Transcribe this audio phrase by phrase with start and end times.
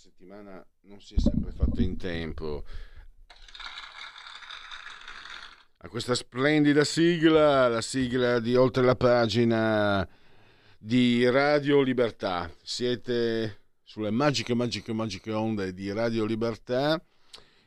[0.00, 2.64] Settimana non si è sempre fatto in tempo.
[5.82, 10.08] A questa splendida sigla, la sigla di Oltre la pagina
[10.78, 12.50] di Radio Libertà.
[12.62, 16.98] Siete sulle magiche, magiche, magiche onde di Radio Libertà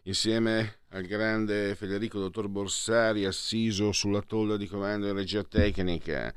[0.06, 6.34] insieme al grande Federico Dottor Borsari assiso sulla tolla di comando in regia tecnica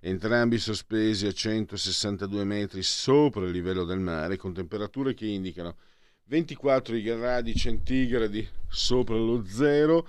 [0.00, 5.76] entrambi sospesi a 162 metri sopra il livello del mare, con temperature che indicano
[6.24, 10.06] 24 gradi centigradi sopra lo zero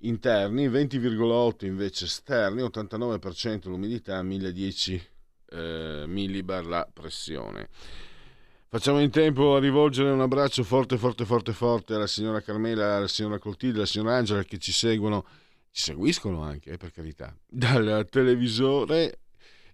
[0.00, 5.06] interni, 20,8 invece esterni, 89% l'umidità, 1010
[5.50, 7.68] eh, millibar la pressione.
[8.70, 13.08] Facciamo in tempo a rivolgere un abbraccio forte, forte, forte, forte alla signora Carmela, alla
[13.08, 15.24] signora Coltilde, alla signora Angela che ci seguono
[15.78, 19.20] ci seguiscono anche, eh, per carità, dal televisore,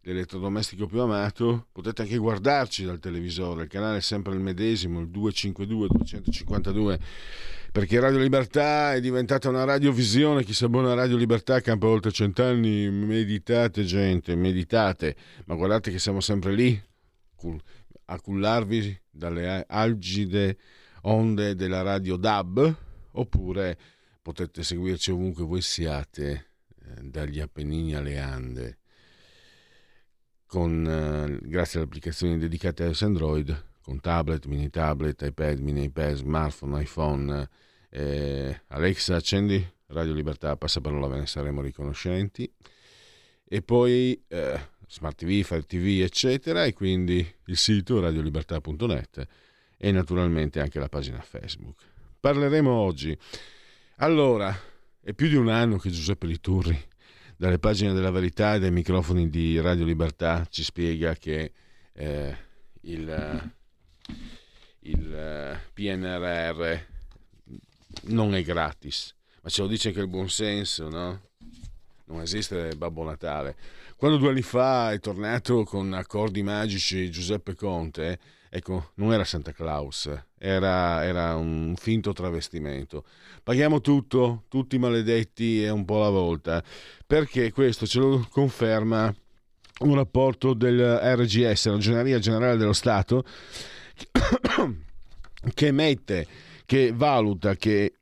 [0.02, 5.08] l'elettrodomestico più amato, potete anche guardarci dal televisore, il canale è sempre il medesimo, il
[5.08, 6.98] 252 252,
[7.72, 12.91] perché Radio Libertà è diventata una radiovisione, chi sa buona Radio Libertà campa oltre cent'anni,
[12.91, 15.16] meditate gente, meditate,
[15.47, 16.82] ma guardate che siamo sempre lì
[18.06, 20.58] a cullarvi dalle algide
[21.05, 22.76] onde della radio DAB,
[23.12, 23.78] oppure
[24.24, 26.46] potete seguirci ovunque voi siate,
[26.78, 28.78] eh, dagli Appennini alle Ande,
[30.46, 36.14] con, eh, grazie alle applicazioni dedicate a Android, con tablet, mini tablet, iPad, mini iPad,
[36.14, 37.48] smartphone, iPhone.
[37.90, 42.50] Eh, Alexa, accendi Radio Libertà, passa parola, ve ne saremo riconoscenti.
[43.46, 44.58] E poi eh,
[44.88, 49.26] Smart TV, Fire TV, eccetera, e quindi il sito radiolibertà.net
[49.76, 51.76] e naturalmente anche la pagina Facebook.
[52.18, 53.18] Parleremo oggi
[53.97, 54.56] allora,
[55.00, 56.78] è più di un anno che Giuseppe Liturri,
[57.37, 61.53] dalle pagine della verità e dai microfoni di Radio Libertà, ci spiega che
[61.93, 62.37] eh,
[62.83, 63.53] il,
[64.81, 66.78] il PNRR
[68.04, 71.21] non è gratis, ma ce lo dice anche il buonsenso, no?
[72.06, 73.56] Non esiste Babbo Natale.
[73.97, 78.19] Quando due anni fa è tornato con accordi magici Giuseppe Conte,
[78.56, 83.04] ecco, non era Santa Claus, era, era, un finto travestimento.
[83.42, 86.62] Paghiamo tutto, tutti maledetti e un po' alla volta,
[87.04, 89.12] perché questo ce lo conferma
[89.81, 93.25] un rapporto del RGS, Ragioneria Generale dello Stato,
[95.53, 96.26] che mette,
[96.65, 97.94] che valuta che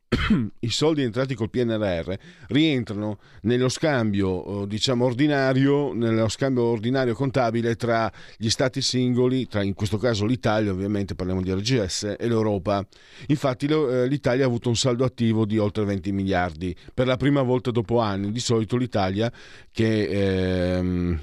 [0.60, 2.12] i soldi entrati col PNRR
[2.48, 9.62] rientrano nello scambio, eh, diciamo, ordinario, nello scambio ordinario contabile tra gli stati singoli, tra
[9.62, 12.86] in questo caso l'Italia, ovviamente parliamo di RGS, e l'Europa.
[13.28, 17.42] Infatti eh, l'Italia ha avuto un saldo attivo di oltre 20 miliardi, per la prima
[17.42, 18.30] volta dopo anni.
[18.32, 19.32] Di solito l'Italia
[19.70, 20.76] che...
[20.76, 21.20] Ehm,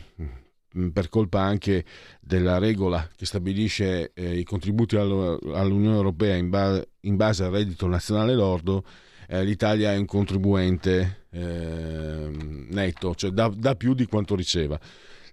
[0.94, 1.84] per colpa anche
[2.20, 7.88] della regola che stabilisce eh, i contributi all'Unione Europea in, ba- in, base al reddito
[7.88, 8.84] nazionale lordo,
[9.28, 12.30] eh, l'Italia è un contribuente eh,
[12.70, 14.80] netto, cioè dà, dà più di quanto riceva.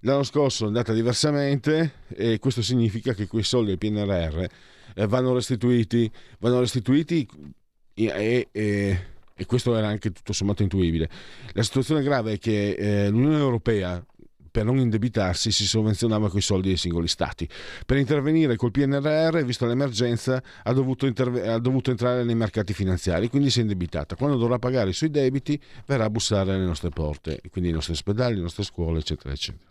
[0.01, 4.45] L'anno scorso è andata diversamente e questo significa che quei soldi del PNRR
[4.95, 6.09] eh, vanno restituiti,
[6.39, 7.27] vanno restituiti
[7.93, 8.99] e, e,
[9.33, 11.09] e, questo era anche tutto sommato intuibile.
[11.53, 14.03] La situazione grave è che eh, l'Unione Europea
[14.57, 17.47] per non indebitarsi si sovvenzionava con i soldi dei singoli stati.
[17.85, 23.29] Per intervenire col PNRR, visto l'emergenza, ha dovuto, interve- ha dovuto entrare nei mercati finanziari,
[23.29, 24.15] quindi si è indebitata.
[24.15, 27.93] Quando dovrà pagare i suoi debiti, verrà a bussare alle nostre porte, quindi i nostri
[27.93, 29.69] ospedali, le nostre scuole, eccetera, eccetera.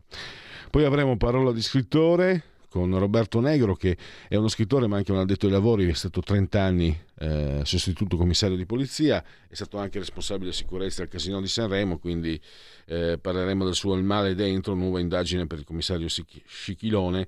[0.71, 2.45] Poi avremo parola di scrittore
[2.77, 3.97] con Roberto Negro che
[4.29, 8.19] è uno scrittore ma anche un addetto ai lavori, è stato 30 anni eh, sostituto
[8.19, 12.39] commissario di polizia, è stato anche responsabile sicurezza al Casino di Sanremo, quindi
[12.85, 17.27] eh, parleremo del suo Il male dentro, nuova indagine per il commissario Scichilone,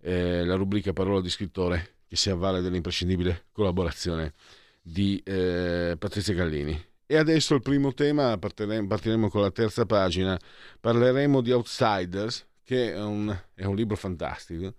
[0.00, 4.32] eh, la rubrica Parola di scrittore che si avvale dell'imprescindibile collaborazione
[4.80, 6.86] di eh, Patrizia Gallini.
[7.04, 10.38] E adesso il primo tema, partiremo con la terza pagina,
[10.80, 14.74] parleremo di Outsiders, che è un, è un libro fantastico,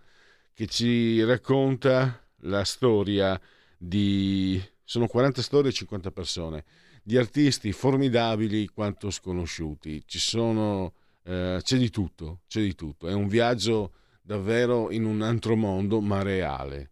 [0.53, 3.41] che ci racconta la storia
[3.75, 4.62] di...
[4.83, 6.65] sono 40 storie e 50 persone,
[7.01, 10.03] di artisti formidabili quanto sconosciuti.
[10.06, 10.94] Ci sono,
[11.24, 13.07] eh, c'è di tutto, c'è di tutto.
[13.07, 16.92] È un viaggio davvero in un altro mondo, ma reale.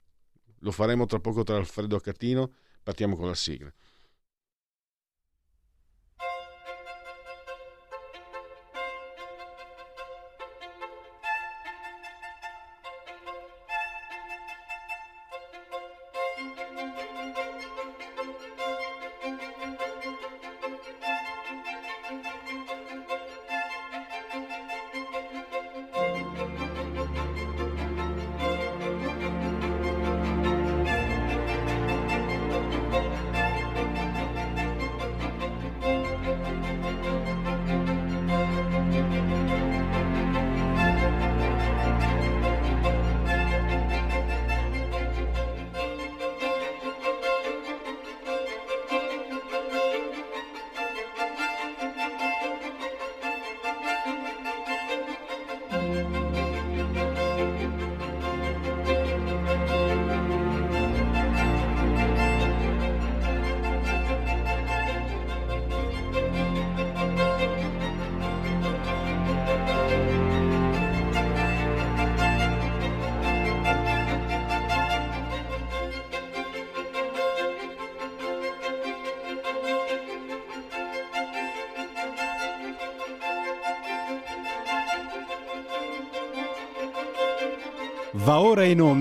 [0.61, 2.51] Lo faremo tra poco tra Alfredo Accatino.
[2.81, 3.71] Partiamo con la sigla.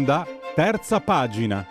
[0.07, 0.25] Onda,
[0.55, 1.67] terza pagina.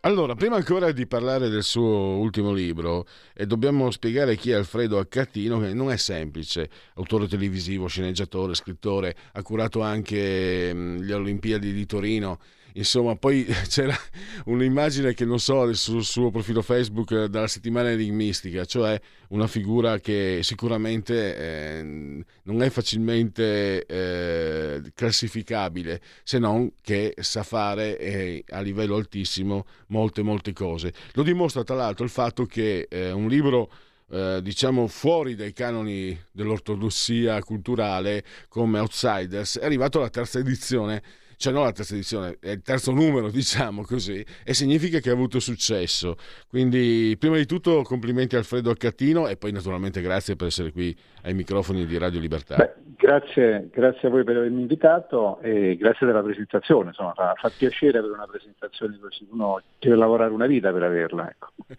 [0.00, 4.98] Allora, prima ancora di parlare del suo ultimo libro, eh, dobbiamo spiegare chi è Alfredo
[4.98, 11.12] Accatino, che non è semplice, autore televisivo, sceneggiatore, scrittore, ha curato anche mh, mm, le
[11.12, 12.38] Olimpiadi di Torino,
[12.76, 13.96] Insomma, poi c'era
[14.44, 19.98] un'immagine che non so sul suo profilo Facebook eh, dalla settimana enigmistica, cioè una figura
[19.98, 28.60] che sicuramente eh, non è facilmente eh, classificabile, se non che sa fare eh, a
[28.60, 30.92] livello altissimo molte, molte cose.
[31.12, 33.70] Lo dimostra tra l'altro il fatto che eh, un libro
[34.10, 41.02] eh, diciamo fuori dai canoni dell'ortodossia culturale come Outsiders è arrivato alla terza edizione
[41.36, 45.12] cioè non la terza edizione, è il terzo numero, diciamo così, e significa che ha
[45.12, 46.16] avuto successo.
[46.48, 50.96] Quindi, prima di tutto, complimenti a Alfredo Accatino e poi naturalmente grazie per essere qui
[51.22, 52.56] ai microfoni di Radio Libertà.
[52.56, 56.88] Beh, grazie, grazie, a voi per avermi invitato e grazie della presentazione.
[56.88, 61.28] Insomma, fa, fa, piacere avere una presentazione così, uno deve lavorare una vita per averla.
[61.28, 61.48] Ecco.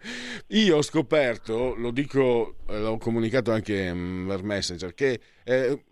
[0.48, 5.82] Io ho scoperto, lo dico, eh, l'ho comunicato anche mm, per Messenger, che eh,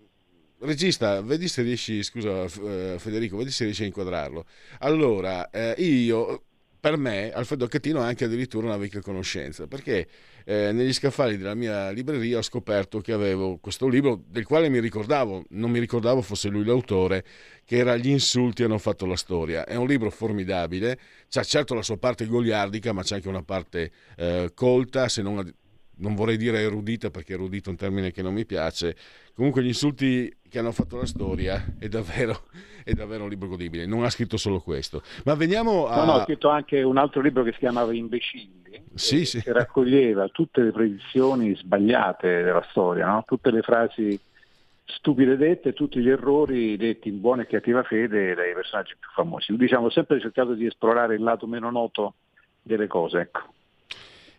[0.61, 4.44] regista, vedi se riesci, scusa eh, Federico, vedi se riesci a inquadrarlo.
[4.81, 6.44] Allora, eh, io,
[6.81, 10.08] per me, Alfredo Catino ha anche addirittura una vecchia conoscenza, perché
[10.44, 14.81] eh, negli scaffali della mia libreria ho scoperto che avevo questo libro del quale mi
[14.81, 17.25] ricordavo, non mi ricordavo fosse lui l'autore,
[17.64, 19.64] che era Gli insulti hanno fatto la storia.
[19.64, 20.99] È un libro formidabile,
[21.29, 25.52] c'ha certo la sua parte goliardica, ma c'è anche una parte eh, colta, se non
[25.99, 28.97] non vorrei dire erudita perché erudito è un termine che non mi piace,
[29.35, 32.44] comunque gli insulti che hanno fatto la storia è davvero,
[32.82, 35.02] è davvero un libro godibile, non ha scritto solo questo.
[35.26, 35.96] Ma veniamo a...
[35.96, 39.42] No, no, ha scritto anche un altro libro che si chiamava Imbecilli, sì, sì.
[39.42, 43.22] che raccoglieva tutte le predizioni sbagliate della storia, no?
[43.26, 44.18] tutte le frasi
[44.86, 49.54] stupide dette, tutti gli errori detti in buona e cattiva fede dai personaggi più famosi.
[49.56, 52.14] Diciamo, sempre cercato di esplorare il lato meno noto
[52.62, 53.18] delle cose.
[53.18, 53.40] Ecco.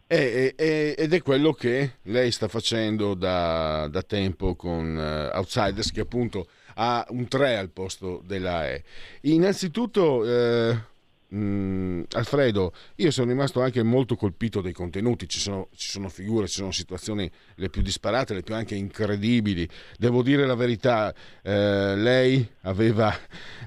[0.07, 5.91] È, è, ed è quello che lei sta facendo da, da tempo con uh, Outsiders,
[5.91, 8.83] che appunto ha un 3 al posto della E.
[9.21, 10.77] Innanzitutto, eh,
[11.27, 16.07] mh, mm, Alfredo, io sono rimasto anche molto colpito dai contenuti, ci sono, ci sono,
[16.07, 19.67] figure, ci sono situazioni le più disparate, le più anche incredibili.
[19.97, 23.13] Devo dire la verità, eh, lei aveva,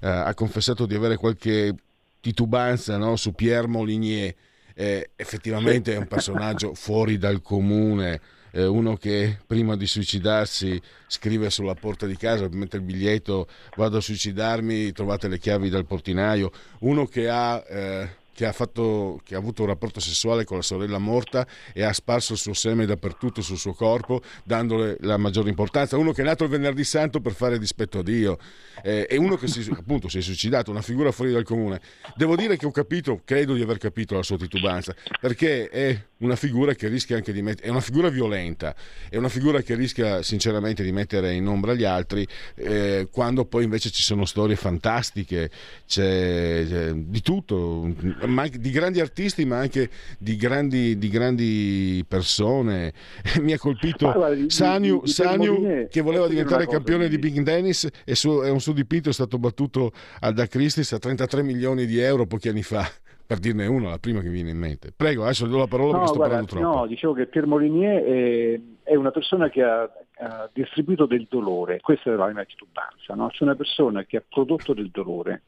[0.01, 1.75] eh, ha confessato di avere qualche
[2.21, 4.35] titubanza no, su Pierre Molinier
[4.75, 8.21] eh, effettivamente è un personaggio fuori dal comune,
[8.53, 13.47] eh, uno che prima di suicidarsi scrive sulla porta di casa, mette il biglietto,
[13.77, 16.50] vado a suicidarmi, trovate le chiavi dal portinaio,
[16.81, 17.62] uno che ha...
[17.67, 21.83] Eh, che ha, fatto, che ha, avuto un rapporto sessuale con la sorella morta e
[21.83, 25.97] ha sparso il suo seme dappertutto sul suo corpo, dandole la maggiore importanza.
[25.97, 28.39] Uno che è nato il venerdì santo per fare dispetto a Dio
[28.83, 31.81] eh, e uno che si, appunto si è suicidato, una figura fuori dal comune.
[32.17, 36.37] Devo dire che ho capito, credo di aver capito la sua titubanza, perché è una
[36.37, 38.75] figura che rischia anche di mettere, è una figura violenta,
[39.09, 43.65] è una figura che rischia sinceramente di mettere in ombra gli altri, eh, quando poi
[43.65, 45.50] invece ci sono storie fantastiche,
[45.87, 47.95] c'è, c'è di tutto,
[48.27, 52.93] ma, di grandi artisti ma anche di grandi, di grandi persone.
[53.41, 58.43] Mi ha colpito ah, Saniu, Saniu che voleva diventare campione di Big Tennis e, su,
[58.43, 62.49] e un suo dipinto è stato battuto da Christis a 33 milioni di euro pochi
[62.49, 62.91] anni fa
[63.31, 64.91] per dirne uno, la prima che mi viene in mente.
[64.91, 66.79] Prego, adesso do la parola no, perché sto guarda, parlando troppo.
[66.81, 68.61] No, dicevo che Pier Molinier è,
[68.91, 73.29] è una persona che ha, ha, distribuito del dolore, questa è la mia titubanza, no?
[73.29, 75.43] c'è una persona che ha prodotto del dolore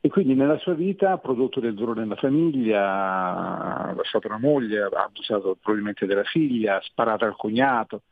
[0.00, 4.80] e quindi nella sua vita ha prodotto del dolore nella famiglia, ha lasciato una moglie,
[4.80, 8.02] ha abusato probabilmente della figlia, ha sparato al cognato,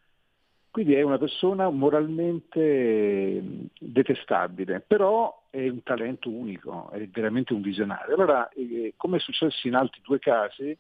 [0.77, 3.43] quindi è una persona moralmente
[3.81, 8.15] detestabile, però è un talento unico, è veramente un visionario.
[8.15, 10.77] Allora, eh, come è successo in altri due casi,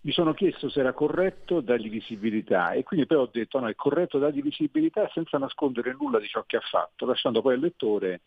[0.00, 3.74] mi sono chiesto se era corretto dargli visibilità e quindi poi ho detto no, è
[3.74, 8.22] corretto dargli visibilità senza nascondere nulla di ciò che ha fatto, lasciando poi al lettore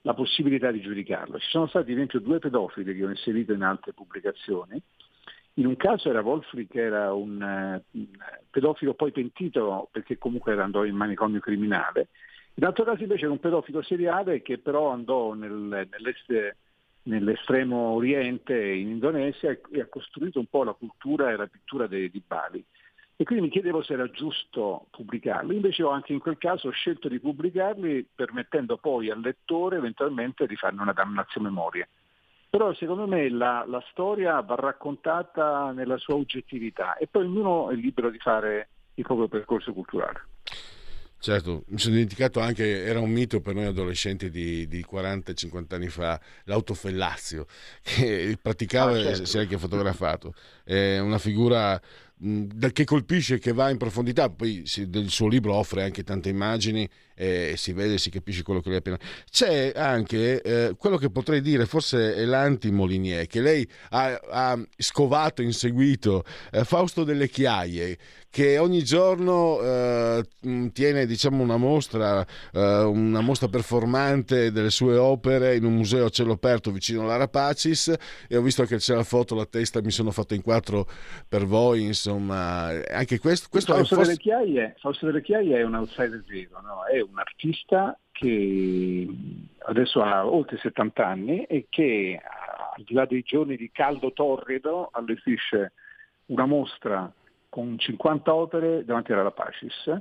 [0.00, 1.38] la possibilità di giudicarlo.
[1.38, 4.82] Ci sono stati ad esempio due pedofili che ho inserito in altre pubblicazioni
[5.58, 8.08] in un caso era Wolfri che era un, uh,
[8.50, 12.08] pedofilo poi pentito perché comunque andò in manicomio criminale,
[12.54, 15.88] in altro caso invece era un pedofilo seriale che però andò nel,
[17.02, 22.08] nell'estremo oriente in Indonesia e ha costruito un po' la cultura e la pittura de,
[22.10, 22.64] di Bali.
[23.18, 27.08] E quindi mi chiedevo se era giusto pubblicarli, invece ho anche in quel caso scelto
[27.08, 31.88] di pubblicarli permettendo poi al lettore eventualmente di farne una damnazio memoria.
[32.56, 37.74] Però secondo me la, la, storia va raccontata nella sua oggettività e poi ognuno è
[37.74, 40.22] libero di fare il proprio percorso culturale.
[41.18, 45.88] Certo, mi sono dimenticato anche, era un mito per noi adolescenti di, di 40-50 anni
[45.88, 47.44] fa, l'autofellazio,
[47.82, 49.22] che praticava ah, certo.
[49.22, 50.32] e si è anche fotografato.
[50.64, 51.78] È una figura
[52.72, 57.54] che colpisce, che va in profondità, poi il suo libro offre anche tante immagini e
[57.56, 58.98] si vede, si capisce quello che lei ha appena...
[59.30, 65.40] C'è anche eh, quello che potrei dire, forse è l'anti-Molinier, che lei ha, ha scovato,
[65.40, 67.96] inseguito, eh, Fausto delle Chiaie,
[68.36, 70.22] che ogni giorno eh,
[70.74, 76.10] tiene diciamo, una mostra, eh, una mostra performante delle sue opere in un museo a
[76.10, 77.94] cielo aperto vicino all'Arapacis
[78.28, 80.86] e ho visto che c'è la foto, la testa, mi sono fatto in quattro
[81.26, 83.48] per voi, insomma, anche questo...
[83.50, 84.10] questo Fausto, è forse...
[84.10, 86.84] delle Chiaie, Fausto delle Chiaie è un outsider vero, no?
[86.92, 89.06] è un artista che
[89.66, 92.20] adesso ha oltre 70 anni e che
[92.76, 95.72] al di là dei giorni di caldo torrido allestisce
[96.26, 97.12] una mostra
[97.48, 99.98] con 50 opere davanti alla Pacis.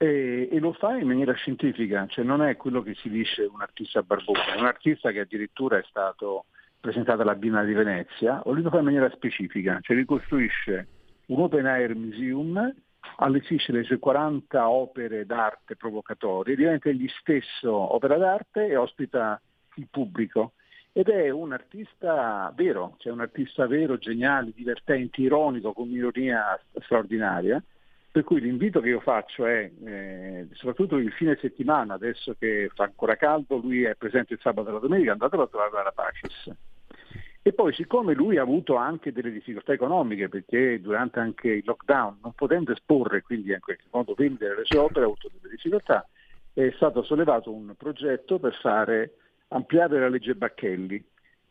[0.00, 3.60] E, e, lo fa in maniera scientifica, cioè non è quello che si dice un
[3.60, 6.44] artista barbone, è un artista che addirittura è stato
[6.80, 10.86] presentato alla Biennale di Venezia, o lo fa in maniera specifica, cioè ricostruisce
[11.26, 12.72] un open air museum,
[13.16, 19.40] allestisce le sue 40 opere d'arte provocatorie, diventa egli stesso opera d'arte e ospita
[19.76, 20.52] il pubblico
[20.92, 27.62] ed è un artista vero, cioè un artista vero, geniale, divertente, ironico, con un'ironia straordinaria.
[28.10, 32.84] Per cui l'invito che io faccio è, eh, soprattutto il fine settimana, adesso che fa
[32.84, 36.50] ancora caldo, lui è presente il sabato e la domenica, andatelo a trovare alla Pacis.
[37.48, 42.18] E poi siccome lui ha avuto anche delle difficoltà economiche, perché durante anche il lockdown,
[42.20, 46.06] non potendo esporre, quindi in qualche modo vendere le sue opere, ha avuto delle difficoltà,
[46.52, 49.14] è stato sollevato un progetto per fare
[49.48, 51.02] ampliare la legge Bacchelli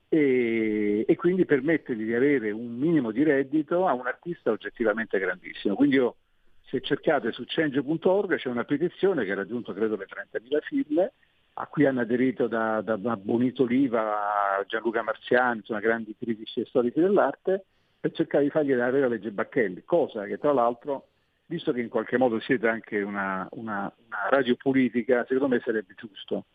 [0.07, 5.73] e, e, quindi permettergli di avere un minimo di reddito a un artista oggettivamente grandissimo.
[5.73, 6.17] Quindi io,
[6.65, 11.13] se cercate su change.org c'è una petizione che ha raggiunto credo le 30.000 firme,
[11.59, 16.65] a cui hanno aderito da, da, da Bonito Oliva Gianluca Marziani, insomma grandi critici e
[16.65, 17.65] storici dell'arte,
[17.99, 21.07] per cercare di fargli avere la legge Bacchelli, cosa che tra l'altro,
[21.47, 25.95] visto che in qualche modo siete anche una, una, una radio politica, secondo me sarebbe
[25.95, 26.45] giusto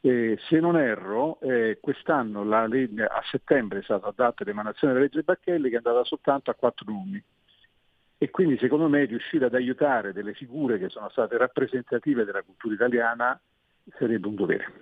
[0.00, 5.22] eh, se non erro, eh, quest'anno legge, a settembre è stata data l'emanazione della legge
[5.22, 7.22] Bacchelli che è andata soltanto a quattro nomi.
[8.20, 12.74] E quindi secondo me riuscire ad aiutare delle figure che sono state rappresentative della cultura
[12.74, 13.40] italiana
[13.96, 14.72] sarebbe un dovere.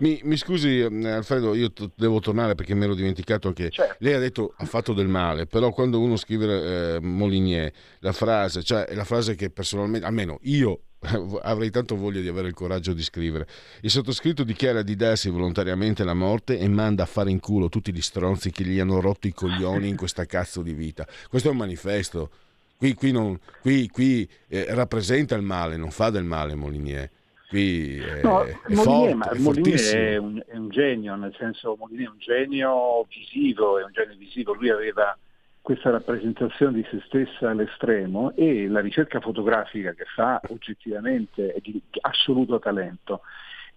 [0.00, 3.96] Mi, mi, scusi eh, Alfredo, io t- devo tornare perché mi ero dimenticato che certo.
[4.00, 8.62] lei ha detto ha fatto del male, però quando uno scrive eh, Molinier, la frase,
[8.62, 10.80] cioè la frase che personalmente, almeno io
[11.42, 13.46] avrei tanto voglia di avere il coraggio di scrivere.
[13.80, 17.92] Il sottoscritto dichiara di darsi volontariamente la morte e manda a fare in culo tutti
[17.92, 21.06] gli stronzi che gli hanno rotto i coglioni in questa cazzo di vita.
[21.28, 22.30] Questo è un manifesto.
[22.76, 27.08] Qui, qui, non, qui, qui eh, rappresenta il male, non fa del male Molinier.
[27.52, 31.76] Qui è, no, è Molinier, forte, è Molinier è un, è un, genio, nel senso
[31.78, 34.54] Molinier è un genio visivo, è un genio visivo.
[34.54, 35.14] Lui aveva
[35.60, 41.78] questa rappresentazione di se stessa all'estremo e la ricerca fotografica che fa oggettivamente è di
[42.00, 43.20] assoluto talento.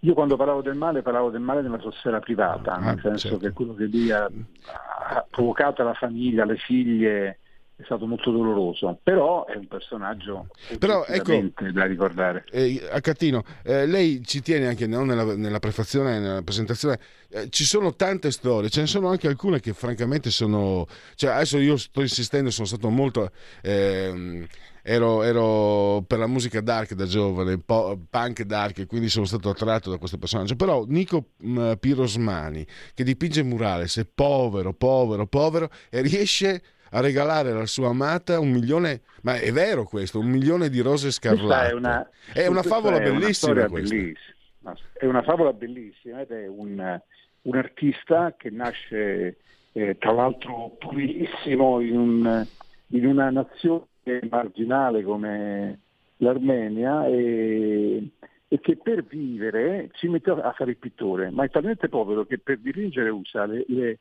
[0.00, 3.28] Io quando parlavo del male parlavo del male nella sua sfera privata, ah, nel senso
[3.28, 3.44] certo.
[3.44, 7.40] che quello che lui ha, ha provocato alla famiglia, alle figlie,
[7.78, 10.46] è stato molto doloroso, però è un personaggio
[10.78, 12.44] però, ecco, da ricordare.
[12.50, 17.50] Eh, a Cattino, eh, lei ci tiene anche no, nella, nella, prefazione, nella presentazione, eh,
[17.50, 20.86] ci sono tante storie, ce ne sono anche alcune che francamente sono...
[21.16, 23.30] Cioè, adesso io sto insistendo, sono stato molto...
[23.62, 24.46] Ehm,
[24.88, 29.90] ero, ero, per la musica dark da giovane, punk dark, e quindi sono stato attratto
[29.90, 30.54] da questo personaggio.
[30.54, 32.64] Però Nico mm, Pirosmani,
[32.94, 38.50] che dipinge murales, è povero, povero, povero e riesce a regalare alla sua amata un
[38.50, 41.70] milione, ma è vero questo, un milione di rose scarlatte.
[41.70, 44.76] È una, è una favola è bellissima, una bellissima.
[44.92, 47.00] È una favola bellissima ed è un,
[47.42, 49.36] un artista che nasce
[49.72, 52.46] eh, tra l'altro purissimo in, un,
[52.88, 53.86] in, una nazione
[54.28, 55.80] marginale come
[56.16, 58.08] l'Armenia e,
[58.48, 62.38] e, che per vivere si mette a fare il pittore, ma è talmente povero che
[62.38, 63.98] per dipingere usa le, le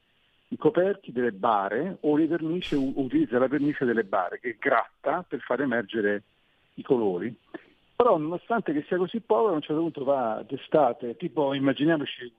[0.49, 5.39] i coperchi delle bare o le vernice, utilizza la vernice delle bare che gratta per
[5.39, 6.23] far emergere
[6.75, 7.35] i colori.
[7.95, 12.33] Però nonostante che sia così povero a un certo punto va d'estate, tipo immaginiamoci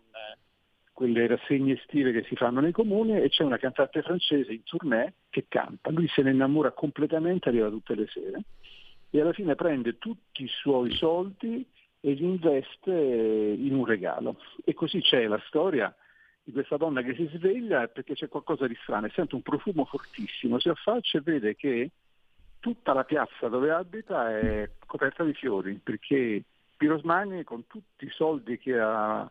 [0.92, 5.12] quelle rassegne estive che si fanno nei comuni e c'è una cantante francese in tournée
[5.28, 8.44] che canta, lui se ne innamora completamente, arriva tutte le sere
[9.10, 11.66] e alla fine prende tutti i suoi soldi
[12.00, 14.36] e li investe in un regalo.
[14.64, 15.94] E così c'è la storia
[16.46, 19.84] di questa donna che si sveglia perché c'è qualcosa di strano e sente un profumo
[19.84, 21.90] fortissimo, si affaccia e vede che
[22.60, 26.44] tutta la piazza dove abita è coperta di fiori perché
[26.76, 29.28] Pirosmani con tutti i soldi che ha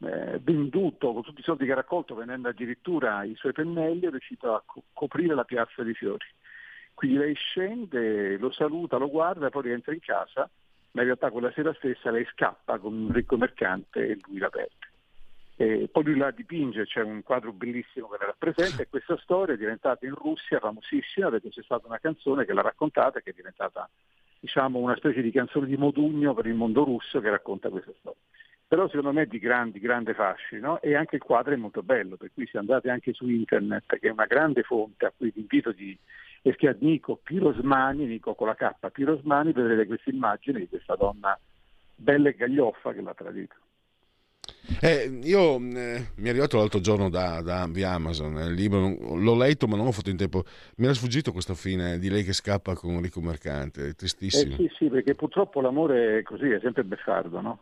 [0.00, 4.10] eh, venduto, con tutti i soldi che ha raccolto vendendo addirittura i suoi pennelli è
[4.10, 6.26] riuscito a co- coprire la piazza di fiori.
[6.92, 10.50] Quindi lei scende, lo saluta, lo guarda, poi rientra in casa,
[10.90, 14.50] ma in realtà quella sera stessa lei scappa con un ricco mercante e lui la
[14.50, 14.89] perde.
[15.60, 19.56] E poi lui la dipinge, c'è un quadro bellissimo che la rappresenta e questa storia
[19.56, 23.32] è diventata in Russia famosissima perché c'è stata una canzone che l'ha raccontata e che
[23.32, 23.86] è diventata
[24.38, 28.18] diciamo, una specie di canzone di Modugno per il mondo russo che racconta questa storia.
[28.66, 32.16] Però secondo me è di grandi, grande fascino e anche il quadro è molto bello,
[32.16, 35.40] per cui se andate anche su internet, che è una grande fonte a cui vi
[35.40, 35.94] invito di
[36.40, 41.38] che a Nico Pirosmani, Nico con la K, Pirosmani, vedrete questa immagine di questa donna
[41.94, 43.56] bella e gaglioffa che l'ha tradita.
[44.80, 45.58] Eh, io eh,
[46.14, 49.86] mi è arrivato l'altro giorno da, da via Amazon il libro, l'ho letto ma non
[49.86, 50.44] ho fatto in tempo.
[50.76, 54.54] Mi era sfuggito questa fine di lei che scappa con un ricco mercante, è tristissimo.
[54.54, 57.60] Eh sì, sì, perché purtroppo l'amore è così, è sempre beffardo, no?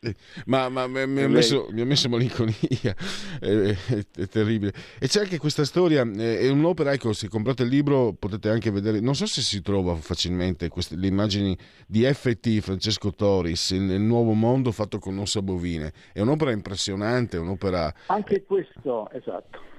[0.00, 0.14] Eh,
[0.46, 2.54] ma, ma mi, mi, ha messo, mi, ha messo, malinconia,
[3.40, 3.76] è, è,
[4.16, 4.72] è, terribile.
[4.98, 8.70] E c'è anche questa storia, eh, è un'opera, ecco, se comprate il libro potete anche
[8.70, 14.00] vedere, non so se si trova facilmente queste, le immagini di FT Francesco Toris, il
[14.00, 15.92] nuovo mondo fatto con ossa bovine.
[16.12, 17.92] È un'opera impressionante, un'opera...
[18.06, 19.76] Anche questo, esatto.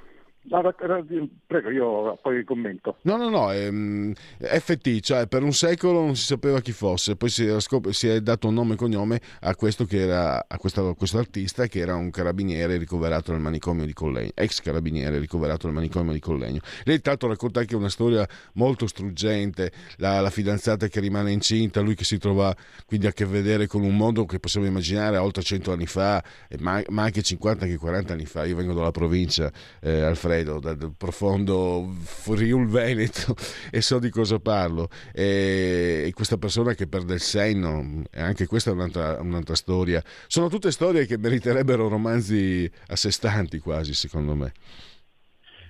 [1.46, 2.98] Prego, io poi commento.
[3.04, 7.30] No, no, no, mm, FT, cioè per un secolo non si sapeva chi fosse, poi
[7.30, 11.20] si, scop- si è dato un nome e cognome a questo, era, a questo, questo
[11.20, 16.14] artista che era un carabiniere ricoverato nel manicomio di Collegno, ex carabiniere ricoverato nel manicomio
[16.14, 16.62] di Collegno.
[16.84, 21.94] Lei l'altro racconta anche una storia molto struggente, la, la fidanzata che rimane incinta, lui
[21.94, 22.56] che si trova
[22.88, 26.24] quindi a che vedere con un mondo che possiamo immaginare oltre 100 anni fa,
[26.58, 28.46] ma, ma anche 50, anche 40 anni fa.
[28.46, 33.36] Io vengo dalla provincia, eh, Alfredo Alfredo, dal profondo Friul Veneto
[33.72, 34.88] e so di cosa parlo.
[35.14, 40.02] E, questa persona che perde il senno, anche questa è un'altra, un'altra storia.
[40.28, 44.52] Sono tutte storie che meriterebbero romanzi a sé stanti quasi, secondo me.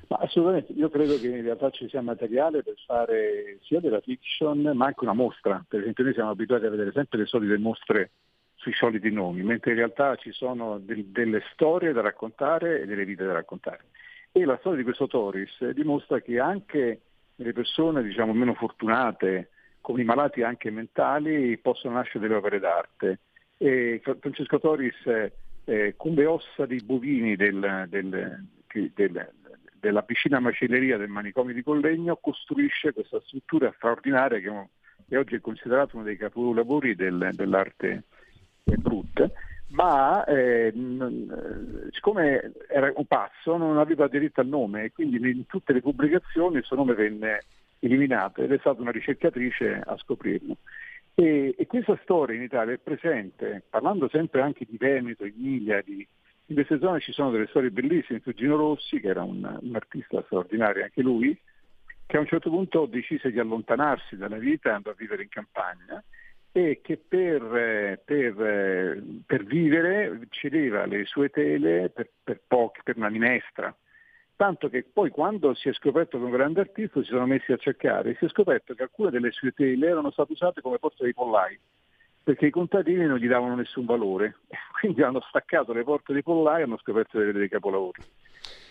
[0.07, 4.71] Ma assolutamente, io credo che in realtà ci sia materiale per fare sia della fiction
[4.73, 5.63] ma anche una mostra.
[5.67, 8.11] Per esempio noi siamo abituati a vedere sempre le solite mostre
[8.55, 13.05] sui soliti nomi, mentre in realtà ci sono del, delle storie da raccontare e delle
[13.05, 13.85] vite da raccontare.
[14.31, 17.01] E la storia di questo Toris dimostra che anche
[17.35, 19.49] le persone diciamo, meno fortunate,
[19.81, 23.19] come i malati anche mentali, possono nascere delle opere d'arte.
[23.57, 25.31] E Francesco Toris
[25.65, 28.43] eh, con le ossa dei bovini del, del,
[28.93, 29.29] del,
[29.79, 34.67] della vicina macelleria del manicomio di Collegno costruisce questa struttura straordinaria che,
[35.07, 38.03] che oggi è considerata uno dei capolavori dell'arte
[38.63, 39.29] brutta
[39.69, 40.73] ma eh,
[41.91, 46.57] siccome era un pazzo non aveva diritto al nome e quindi in tutte le pubblicazioni
[46.57, 47.41] il suo nome venne
[47.79, 50.57] eliminato ed è stata una ricercatrice a scoprirlo.
[51.13, 56.05] E, e, questa storia in Italia è presente, parlando sempre anche di Veneto, Emilia, di,
[56.45, 60.21] in queste zone ci sono delle storie bellissime, Gino Rossi che era un, un artista
[60.25, 61.37] straordinario anche lui,
[62.05, 65.29] che a un certo punto decise di allontanarsi dalla vita e andò a vivere in
[65.29, 66.03] campagna
[66.51, 72.81] e che per, eh, per, eh, per vivere cedeva le sue tele per, per, pochi,
[72.83, 73.75] per una minestra.
[74.35, 77.57] Tanto che poi quando si è scoperto che un grande artista si sono messi a
[77.57, 81.03] cercare e si è scoperto che alcune delle sue tele erano state usate come porte
[81.03, 81.59] dei pollai
[82.29, 84.37] perché i contadini non gli davano nessun valore,
[84.79, 88.01] quindi hanno staccato le porte dei pollai e hanno scoperto di avere dei capolavori.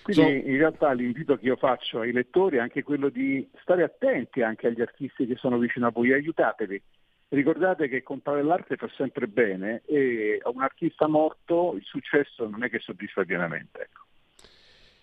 [0.02, 4.42] Quindi in realtà l'invito che io faccio ai lettori è anche quello di stare attenti
[4.42, 6.82] anche agli artisti che sono vicino a voi, aiutatevi.
[7.30, 12.64] Ricordate che comprare l'arte fa sempre bene e a un artista morto il successo non
[12.64, 13.80] è che soddisfa pienamente.
[13.80, 14.06] Ecco.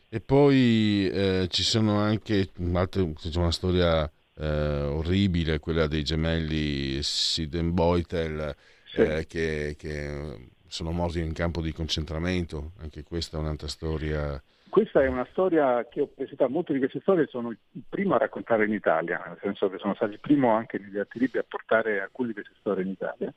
[0.09, 7.01] E poi eh, ci sono anche altre, c'è una storia eh, orribile, quella dei gemelli
[7.01, 9.01] Siden-Beutel sì.
[9.01, 14.41] eh, che, che, sono morti in campo di concentramento, anche questa è un'altra storia.
[14.75, 17.57] Questa è una storia che ho presentato, molte di queste storie sono il
[17.87, 21.21] primo a raccontare in Italia, nel senso che sono stato il primo anche negli altri
[21.21, 23.33] libri a portare alcune di queste storie in Italia.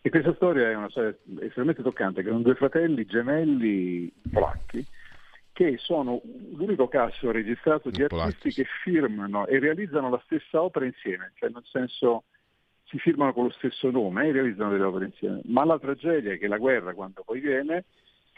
[0.00, 4.82] E questa storia è una storia estremamente toccante, che sono due fratelli gemelli polacchi
[5.52, 6.22] che sono
[6.54, 11.66] l'unico caso registrato di artisti che firmano e realizzano la stessa opera insieme, cioè nel
[11.70, 12.24] senso
[12.84, 15.42] si firmano con lo stesso nome e realizzano delle opere insieme.
[15.48, 17.84] Ma la tragedia è che la guerra, quando poi viene,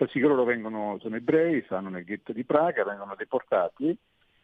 [0.01, 3.95] quasi che loro vengono, sono ebrei, stanno nel ghetto di Praga, vengono deportati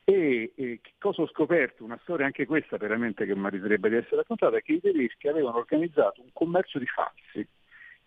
[0.04, 1.82] e, e, cosa ho scoperto?
[1.82, 5.56] Una storia anche questa veramente che meriterebbe di essere raccontata, è che i tedeschi avevano
[5.56, 7.48] organizzato un commercio di falsi.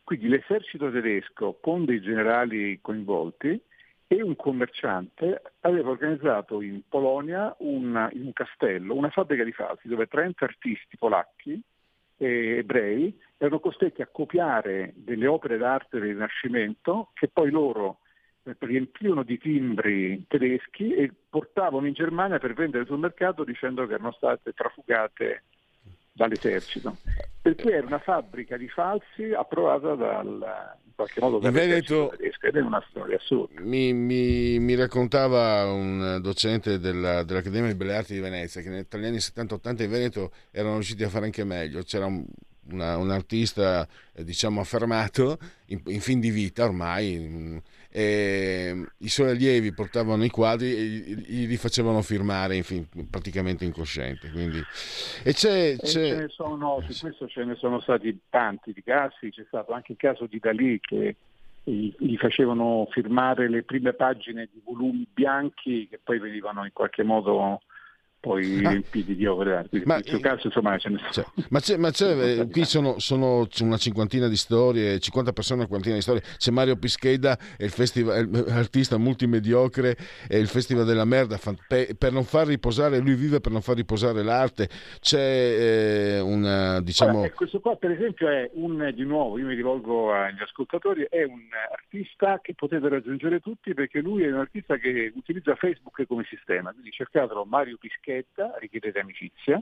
[0.03, 3.59] Quindi l'esercito tedesco con dei generali coinvolti
[4.05, 9.87] e un commerciante aveva organizzato in Polonia una, in un castello una fabbrica di falsi
[9.87, 11.59] dove 30 artisti polacchi
[12.19, 17.99] ebrei erano costretti a copiare delle opere d'arte del Rinascimento che poi loro
[18.43, 23.93] eh, riempivano di timbri tedeschi e portavano in Germania per vendere sul mercato dicendo che
[23.93, 25.43] erano state trafugate
[26.19, 26.97] dall'esercito.
[27.41, 32.83] Perché era una fabbrica di falsi approvata dal, qualche modo in Veneto ed è una
[32.89, 33.61] storia assurda.
[33.61, 39.05] Mi, mi, mi raccontava un docente della, dell'Accademia di Belle Arti di Venezia che negli
[39.05, 41.81] anni 70-80 in Veneto erano riusciti a fare anche meglio.
[41.83, 42.25] C'era un,
[42.71, 49.31] una, un artista eh, diciamo affermato in, in, fin di vita ormai e i suoi
[49.31, 50.87] allievi portavano i quadri e
[51.47, 54.61] gli facevano firmare infin, praticamente incosciente quindi...
[55.23, 56.23] e c'è, c'è...
[56.23, 59.97] E sono, su questo ce ne sono stati tanti di casi c'è stato anche il
[59.97, 61.15] caso di Dalì che
[61.63, 67.61] gli facevano firmare le prime pagine di volumi bianchi che poi venivano in qualche modo
[68.19, 68.69] poi ah.
[68.71, 71.11] riempiti di opere Ma, in questo caso insomma ce ne sono.
[71.11, 75.67] Cioè, ma c'è, ma c'è qui sono, sono, una cinquantina di storie, 50 persone, una
[75.67, 76.21] quarantina di storie.
[76.37, 79.95] C'è Mario Pischeda, il festival, artista multimediocre,
[80.27, 84.21] è il Festival della Merda, per non far riposare, lui vive per non far riposare
[84.21, 84.67] l'arte.
[84.99, 87.19] C'è eh, una, diciamo...
[87.19, 91.23] Allora, questo qua per esempio è un, di nuovo, io mi rivolgo agli ascoltatori, è
[91.23, 96.25] un artista che potete raggiungere tutti perché lui è un artista che utilizza Facebook come
[96.29, 99.61] sistema, quindi cercatelo Mario Pischeda etichetta, richiedete amicizia,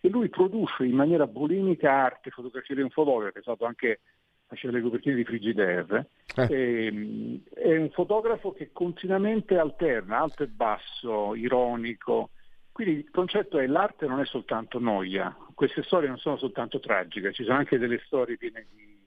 [0.00, 4.00] e lui produce in maniera bulimica arte, fotografia di un fotografo, è stato anche
[4.46, 6.48] faceva le copertine di Frigidaire, eh.
[6.50, 12.30] ehm, è un fotografo che continuamente alterna alto e basso, ironico,
[12.72, 17.32] quindi il concetto è l'arte non è soltanto noia, queste storie non sono soltanto tragiche,
[17.32, 18.98] ci sono anche delle storie piene di,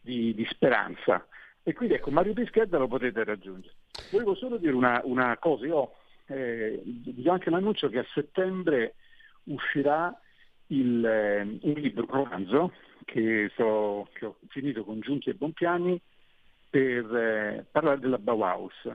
[0.00, 1.26] di, di speranza.
[1.62, 3.74] E quindi ecco, Mario Pischedda lo potete raggiungere.
[4.10, 5.92] Volevo solo dire una, una cosa, io
[6.30, 8.94] eh, do anche l'annuncio che a settembre
[9.44, 10.16] uscirà
[10.68, 12.72] il, eh, un libro, un romanzo
[13.04, 16.00] che, so, che, ho finito con Giunti e Bonpiani
[16.68, 18.88] per eh, parlare della Bauhaus.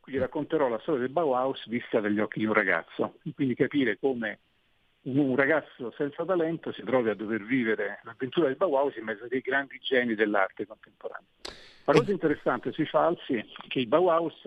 [0.00, 4.40] Quindi racconterò la storia del Bauhaus vista dagli occhi di un ragazzo, quindi capire come
[5.02, 9.40] un ragazzo senza talento si trovi a dover vivere l'avventura del Bauhaus in mezzo ai
[9.40, 11.26] grandi geni dell'arte contemporanea.
[11.84, 14.46] La cosa interessante sui falsi è che il Bauhaus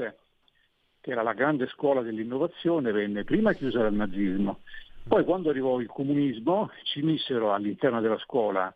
[1.06, 4.62] che era la grande scuola dell'innovazione, venne prima chiusa dal nazismo,
[5.08, 8.76] poi quando arrivò il comunismo ci misero all'interno della scuola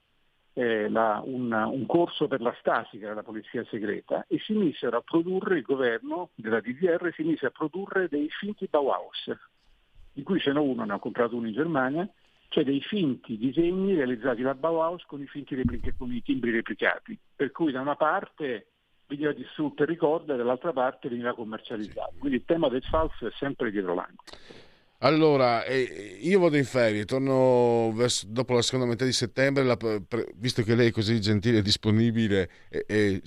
[0.53, 4.53] eh, la, un, un, corso per la Stasi, che era la polizia segreta, e si
[4.53, 9.35] misero a produrre, il governo della DDR si mise a produrre dei finti Bauhaus,
[10.13, 12.07] di cui ce n'è uno, ne ho comprato uno in Germania,
[12.49, 17.17] cioè dei finti disegni realizzati da Bauhaus con i, finti repli- con i timbri replicati,
[17.35, 18.67] per cui da una parte
[19.09, 22.13] veniva distrutto il ricordo e dall'altra parte veniva commercializzato.
[22.19, 24.23] Quindi il tema del falso è sempre dietro l'angolo.
[24.99, 29.77] Allora, eh, io vado in ferie, torno verso, dopo la seconda metà di settembre, la,
[29.77, 33.21] per, visto che lei è così gentile e disponibile, e, e,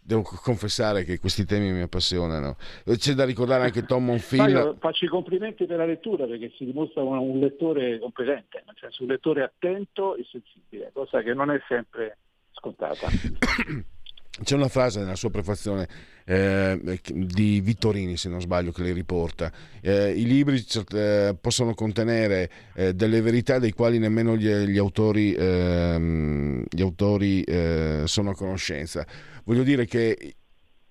[0.00, 2.54] devo confessare che questi temi mi appassionano.
[2.84, 4.76] C'è da ricordare anche Tom Monfil.
[4.78, 9.02] Faccio i complimenti per la lettura perché si dimostra un, un lettore competente, nel senso
[9.02, 12.18] un lettore attento e sensibile, cosa che non è sempre
[12.52, 13.08] scontata.
[14.42, 15.88] C'è una frase nella sua prefazione
[16.24, 19.50] eh, di Vittorini, se non sbaglio, che le riporta.
[19.80, 25.32] Eh, I libri eh, possono contenere eh, delle verità dei quali nemmeno gli, gli autori,
[25.32, 29.06] ehm, gli autori eh, sono a conoscenza.
[29.44, 30.34] Voglio dire che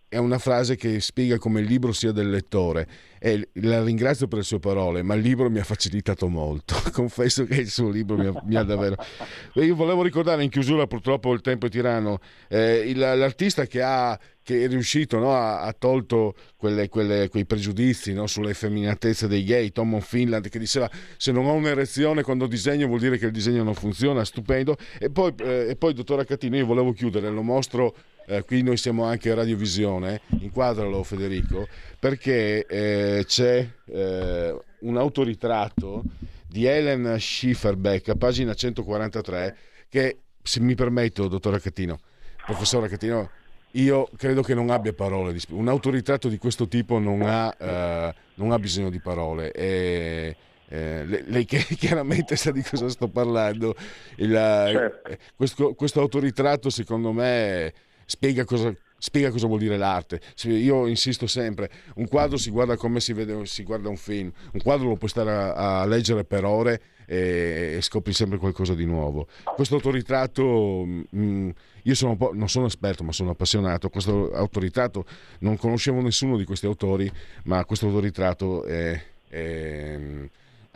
[0.08, 2.88] è una frase che spiega come il libro sia del lettore
[3.20, 6.76] e la ringrazio per le sue parole, ma il libro mi ha facilitato molto.
[6.94, 8.96] Confesso che il suo libro mi ha, mi ha davvero.
[9.56, 14.64] Io volevo ricordare in chiusura, purtroppo il tempo è tiranno, eh, l'artista che, ha, che
[14.64, 19.72] è riuscito, no, ha, ha, tolto quelle, quelle, quei pregiudizi no, sulle femminatezze dei gay,
[19.72, 23.64] Tom Finland, che diceva se non ho un'erezione quando disegno vuol dire che il disegno
[23.64, 24.78] non funziona, stupendo.
[25.00, 28.78] E poi, eh, e poi dottor Accatino, io volevo chiudere, lo mostro eh, qui noi
[28.78, 31.68] siamo anche Radiovisione, inquadralo Federico,
[32.00, 36.04] perché eh, c'è eh, un autoritratto
[36.48, 39.58] di Helen Schifferbeck a pagina 143
[39.90, 42.00] che, se mi permetto, dottor Catino,
[42.46, 43.30] professore Catino,
[43.72, 45.36] io credo che non abbia parole.
[45.50, 49.52] Un autoritratto di questo tipo non ha, eh, non ha bisogno di parole.
[49.52, 50.36] E,
[50.68, 53.76] eh, lei chiaramente sa di cosa sto parlando.
[54.18, 55.10] Il, certo.
[55.10, 57.74] Eh, questo, questo, autoritratto, secondo me,
[58.06, 60.22] spiega cosa, spiega cosa vuol dire l'arte.
[60.44, 64.62] Io insisto sempre, un quadro si guarda come si, vede, si guarda un film, un
[64.62, 68.86] quadro lo puoi stare a, a leggere per ore e, e, scopri sempre qualcosa di
[68.86, 69.28] nuovo.
[69.56, 71.50] Questo autoritratto, mh, mm,
[71.84, 75.06] io sono non sono esperto ma sono appassionato, questo autoritratto,
[75.40, 77.12] non conoscevo nessuno di questi autori,
[77.44, 79.02] ma questo autoritratto è...
[79.30, 80.00] è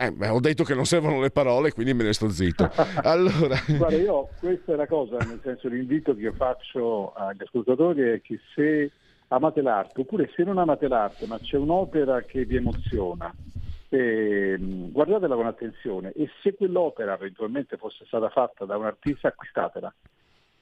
[0.00, 2.70] eh, beh, ho detto che non servono le parole, quindi me ne sto zitto.
[3.04, 3.56] Allora...
[3.68, 8.20] Guarda, io questa è la cosa, nel senso l'invito che io faccio agli ascoltatori è
[8.22, 8.90] che se
[9.28, 13.30] amate l'arte, oppure se non amate l'arte, ma c'è un'opera che vi emoziona,
[13.90, 19.92] eh, guardatela con attenzione e se quell'opera eventualmente fosse stata fatta da un artista, acquistatela,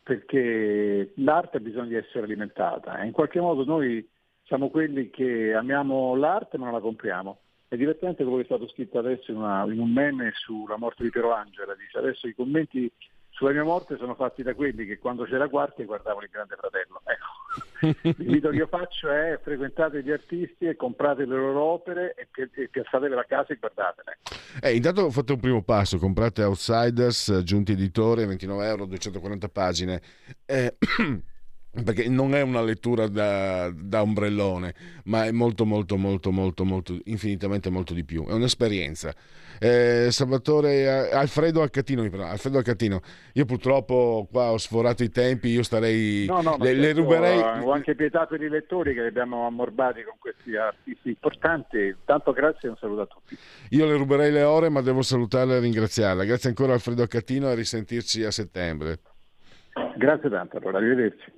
[0.02, 2.98] perché l'arte ha bisogno di essere alimentata.
[2.98, 4.04] E in qualche modo noi
[4.42, 8.68] siamo quelli che amiamo l'arte ma non la compriamo è divertente quello che è stato
[8.68, 12.34] scritto adesso in, una, in un meme sulla morte di Piero Angela, dice adesso i
[12.34, 12.90] commenti
[13.38, 17.00] sulla mia morte sono fatti da quelli che quando c'era Quarti guardavano il Grande Fratello.
[17.04, 18.14] Ecco.
[18.18, 22.68] L'invito che io faccio è frequentate gli artisti e comprate le loro opere e, e
[22.68, 24.18] piazzatele a casa e guardatele.
[24.60, 30.02] Eh, intanto ho fatto un primo passo, comprate Outsiders, Giunti Editore, 29 euro, 240 pagine.
[30.44, 30.74] Eh,
[31.70, 36.98] perché non è una lettura da, da, ombrellone, ma è molto, molto, molto, molto, molto,
[37.04, 38.26] infinitamente molto di più.
[38.26, 39.12] È un'esperienza.
[39.60, 43.00] Eh, Salvatore eh, Alfredo Alcatino, Alfredo Alcatino,
[43.34, 46.26] io purtroppo qua ho sforato i tempi, io starei.
[46.26, 47.38] No, no, le, le ruberei.
[47.62, 51.94] Ho anche pietà per i lettori che li abbiamo ammorbati con questi artisti importanti.
[52.04, 53.36] Tanto grazie e un saluto a tutti.
[53.70, 56.24] Io le ruberei le ore, ma devo salutarla e ringraziarla.
[56.24, 59.00] Grazie ancora Alfredo Alcatino e a risentirci a settembre.
[59.96, 61.37] Grazie tanto, allora, arrivederci.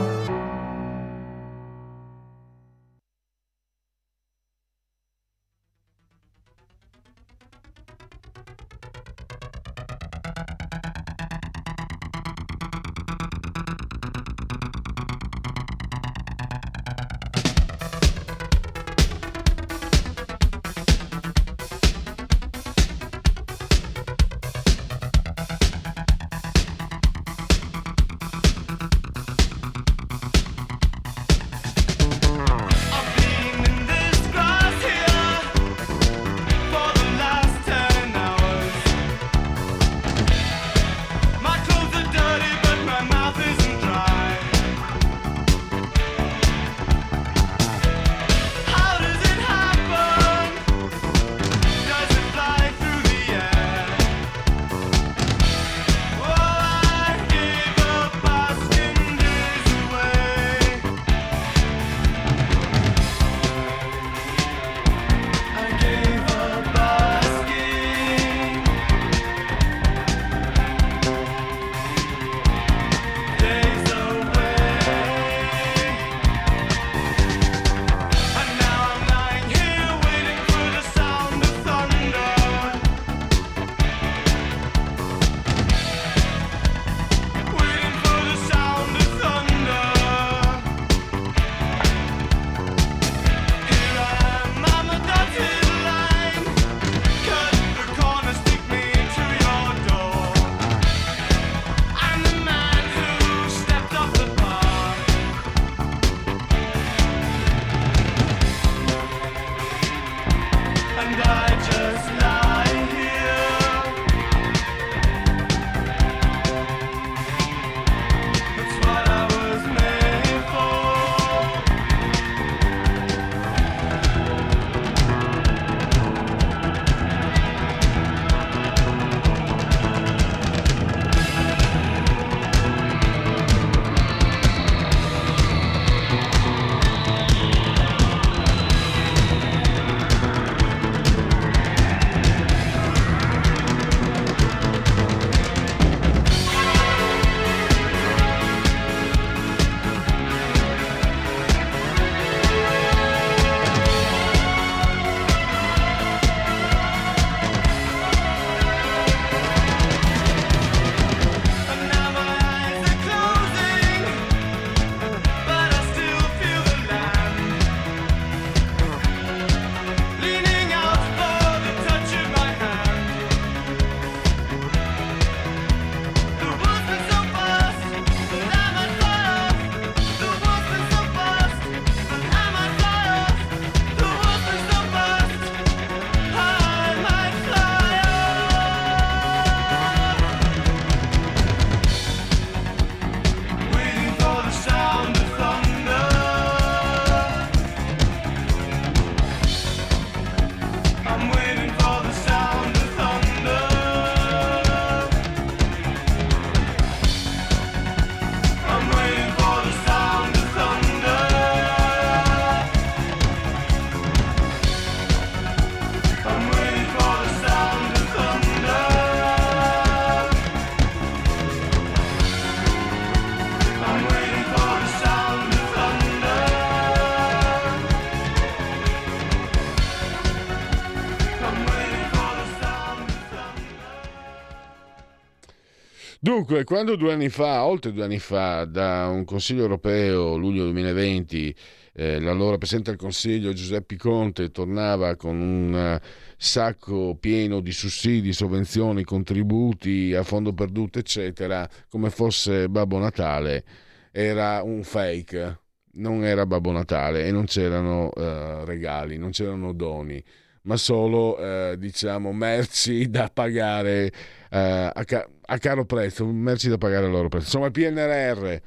[236.41, 241.55] Dunque, quando due anni fa, oltre due anni fa, da un Consiglio europeo, luglio 2020,
[241.93, 246.01] eh, l'allora Presidente del Consiglio Giuseppe Conte tornava con un eh,
[246.37, 253.63] sacco pieno di sussidi, sovvenzioni, contributi a fondo perduto, eccetera, come fosse Babbo Natale,
[254.11, 255.59] era un fake,
[255.93, 260.23] non era Babbo Natale e non c'erano eh, regali, non c'erano doni
[260.63, 264.11] ma solo eh, diciamo merci da pagare
[264.49, 267.45] eh, a, ca- a, caro prezzo, merci da pagare a loro prezzo.
[267.45, 268.61] Insomma, il PNRR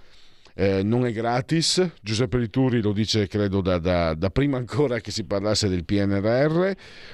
[0.56, 5.10] eh, non è gratis, Giuseppe Lituri lo dice credo da, da, da, prima ancora che
[5.10, 6.70] si parlasse del PNRR,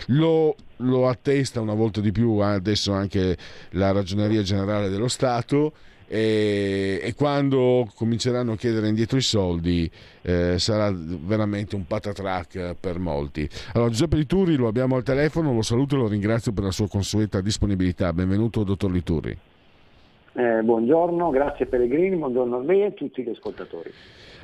[0.09, 3.37] lo, lo attesta una volta di più adesso anche
[3.71, 5.73] la Ragioneria Generale dello Stato
[6.12, 9.88] e, e quando cominceranno a chiedere indietro i soldi
[10.23, 13.49] eh, sarà veramente un patatrack per molti.
[13.75, 16.88] Allora Giuseppe Lituri lo abbiamo al telefono, lo saluto e lo ringrazio per la sua
[16.88, 18.12] consueta disponibilità.
[18.12, 19.38] Benvenuto dottor Lituri.
[20.33, 23.92] Eh, buongiorno, grazie Pellegrini, buongiorno a lei e a tutti gli ascoltatori.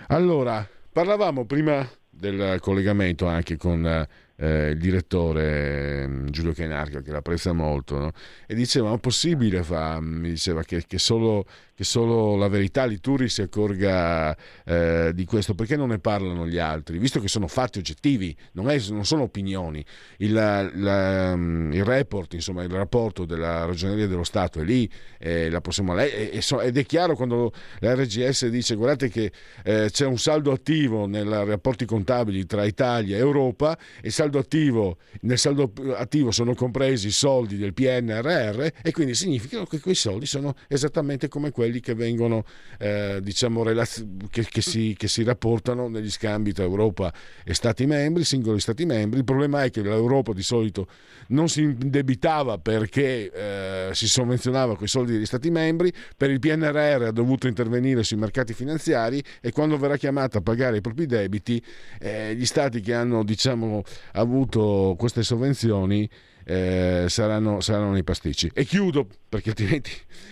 [0.09, 7.53] Allora, parlavamo prima del collegamento anche con eh, il direttore ehm, Giulio Cainarca che l'apprezza
[7.53, 8.13] molto no?
[8.47, 12.87] e diceva ma è possibile fa, mi diceva che, che, solo, che solo la verità
[12.87, 14.35] Lituri si accorga
[14.65, 15.55] eh, di questo.
[15.55, 16.97] Perché non ne parlano gli altri?
[16.97, 19.85] Visto che sono fatti oggettivi non, è, non sono opinioni.
[20.19, 25.61] Il, la, il, report insomma il rapporto della ragioneria dello Stato è lì eh, la
[25.61, 29.31] possiamo leggere ed è chiaro quando la RGS dice guardate che
[29.63, 34.97] eh, c'è un saldo attivo nei rapporti contabili tra Italia e Europa e saldo attivo,
[35.23, 40.25] nel saldo attivo sono compresi i soldi del PNRR e quindi significa che quei soldi
[40.25, 42.45] sono esattamente come quelli che vengono,
[42.79, 47.13] eh, diciamo, relaz- che, che, si, che, si, rapportano negli scambi tra Europa
[47.45, 49.19] e Stati membri, singoli Stati membri.
[49.19, 50.87] Il problema è che l'Europa di solito
[51.29, 57.03] non si indebitava perché eh, si sovvenzionava quei soldi degli Stati membri, per il PNRR
[57.03, 61.63] ha dovuto intervenire sui mercati finanziari e quando verrà chiamata a pagare i propri debiti,
[62.01, 66.09] eh, gli Stati che hanno diciamo, avuto queste sovvenzioni
[66.49, 68.51] eh, saranno, saranno nei pasticci.
[68.55, 69.91] E chiudo perché altrimenti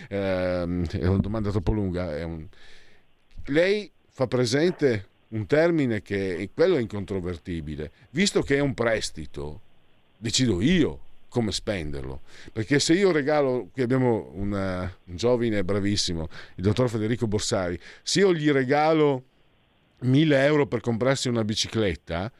[0.08, 2.24] eh, è una domanda troppo lunga.
[2.24, 2.46] Un...
[3.46, 9.60] Lei fa presente un termine che quello è incontrovertibile, visto che è un prestito,
[10.16, 12.20] decido io come spenderlo.
[12.52, 18.20] Perché se io regalo, qui abbiamo una, un giovane bravissimo, il dottor Federico Borsari, se
[18.20, 19.24] io gli regalo
[20.02, 22.30] 1000 euro per comprarsi una bicicletta,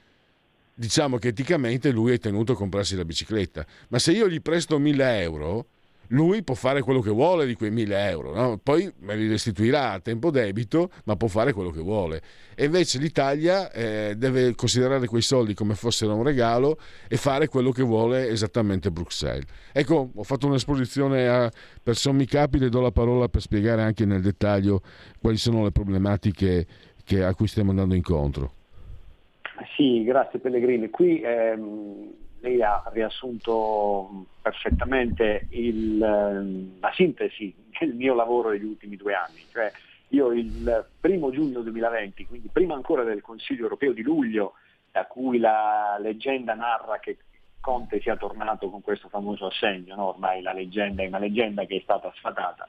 [0.75, 3.64] diciamo che eticamente lui è tenuto a comprarsi la bicicletta.
[3.89, 5.66] Ma se io gli presto 1000 euro,
[6.09, 8.59] lui può fare quello che vuole di quei 1000 euro, no?
[8.62, 12.22] poi me li restituirà a tempo debito, ma può fare quello che vuole.
[12.55, 17.70] E invece l'Italia eh, deve considerare quei soldi come fossero un regalo e fare quello
[17.70, 19.47] che vuole esattamente Bruxelles.
[19.72, 21.51] Ecco, ho fatto un'esposizione a,
[21.83, 24.83] per sommi capi, le do la parola per spiegare anche nel dettaglio
[25.20, 26.66] quali sono le problematiche
[27.03, 28.64] che, a cui stiamo andando incontro.
[29.77, 30.91] Sì, grazie Pellegrini.
[30.91, 38.97] Qui ehm, lei ha riassunto perfettamente il, ehm, la sintesi del mio lavoro degli ultimi
[38.97, 39.47] due anni.
[39.51, 39.73] Cioè,
[40.09, 44.55] io il primo giugno 2020, quindi prima ancora del Consiglio europeo di luglio,
[44.91, 47.19] da cui la leggenda narra che
[47.61, 50.09] Conte sia tornato con questo famoso assegno, no?
[50.09, 52.67] ormai la leggenda è una leggenda che è stata sfatata,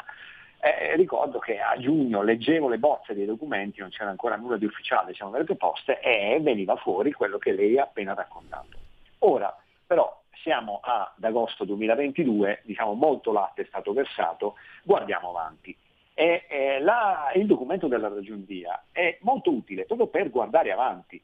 [0.65, 4.65] eh, ricordo che a giugno leggevo le bozze dei documenti, non c'era ancora nulla di
[4.65, 8.77] ufficiale, diciamo, delle proposte e veniva fuori quello che lei ha appena raccontato.
[9.19, 9.55] Ora,
[9.85, 15.75] però, siamo ad agosto 2022, diciamo molto latte è stato versato, guardiamo avanti.
[16.13, 21.21] E, eh, la, il documento della ragioneria è molto utile proprio per guardare avanti.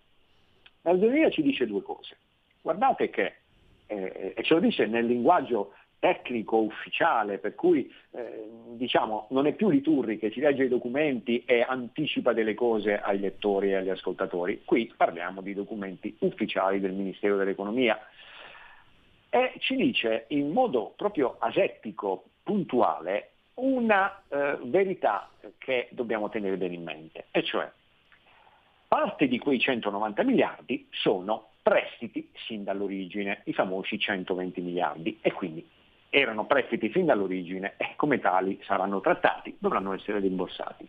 [0.82, 2.18] La ragioneria ci dice due cose.
[2.62, 3.36] Guardate che,
[3.88, 9.54] eh, e ce lo dice nel linguaggio tecnico ufficiale, per cui eh, diciamo, non è
[9.54, 13.90] più Liturri che si legge i documenti e anticipa delle cose ai lettori e agli
[13.90, 18.00] ascoltatori, qui parliamo di documenti ufficiali del Ministero dell'Economia.
[19.30, 25.30] E ci dice in modo proprio asettico, puntuale, una eh, verità
[25.60, 27.70] che dobbiamo tenere bene in mente, e cioè
[28.88, 35.80] parte di quei 190 miliardi sono prestiti sin dall'origine, i famosi 120 miliardi, e quindi
[36.14, 40.86] erano prestiti fin dall'origine e come tali saranno trattati, dovranno essere rimborsati.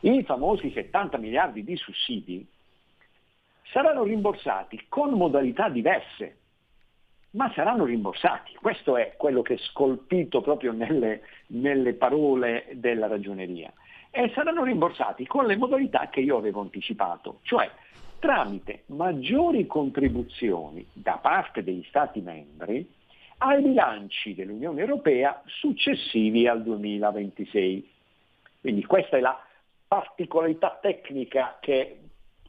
[0.00, 2.44] I famosi 70 miliardi di sussidi
[3.70, 6.38] saranno rimborsati con modalità diverse,
[7.30, 8.54] ma saranno rimborsati.
[8.60, 13.72] Questo è quello che è scolpito proprio nelle, nelle parole della ragioneria.
[14.10, 17.70] E saranno rimborsati con le modalità che io avevo anticipato, cioè
[18.18, 23.00] tramite maggiori contribuzioni da parte degli Stati membri
[23.42, 27.90] ai bilanci dell'Unione Europea successivi al 2026.
[28.60, 29.36] Quindi questa è la
[29.88, 31.98] particolarità tecnica che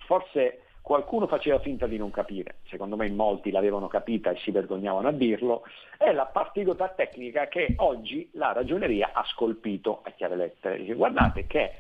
[0.05, 5.07] forse qualcuno faceva finta di non capire, secondo me molti l'avevano capita e si vergognavano
[5.07, 5.63] a dirlo,
[5.97, 10.83] è la particolarità tecnica che oggi la ragioneria ha scolpito a chiare lettere.
[10.93, 11.71] Guardate che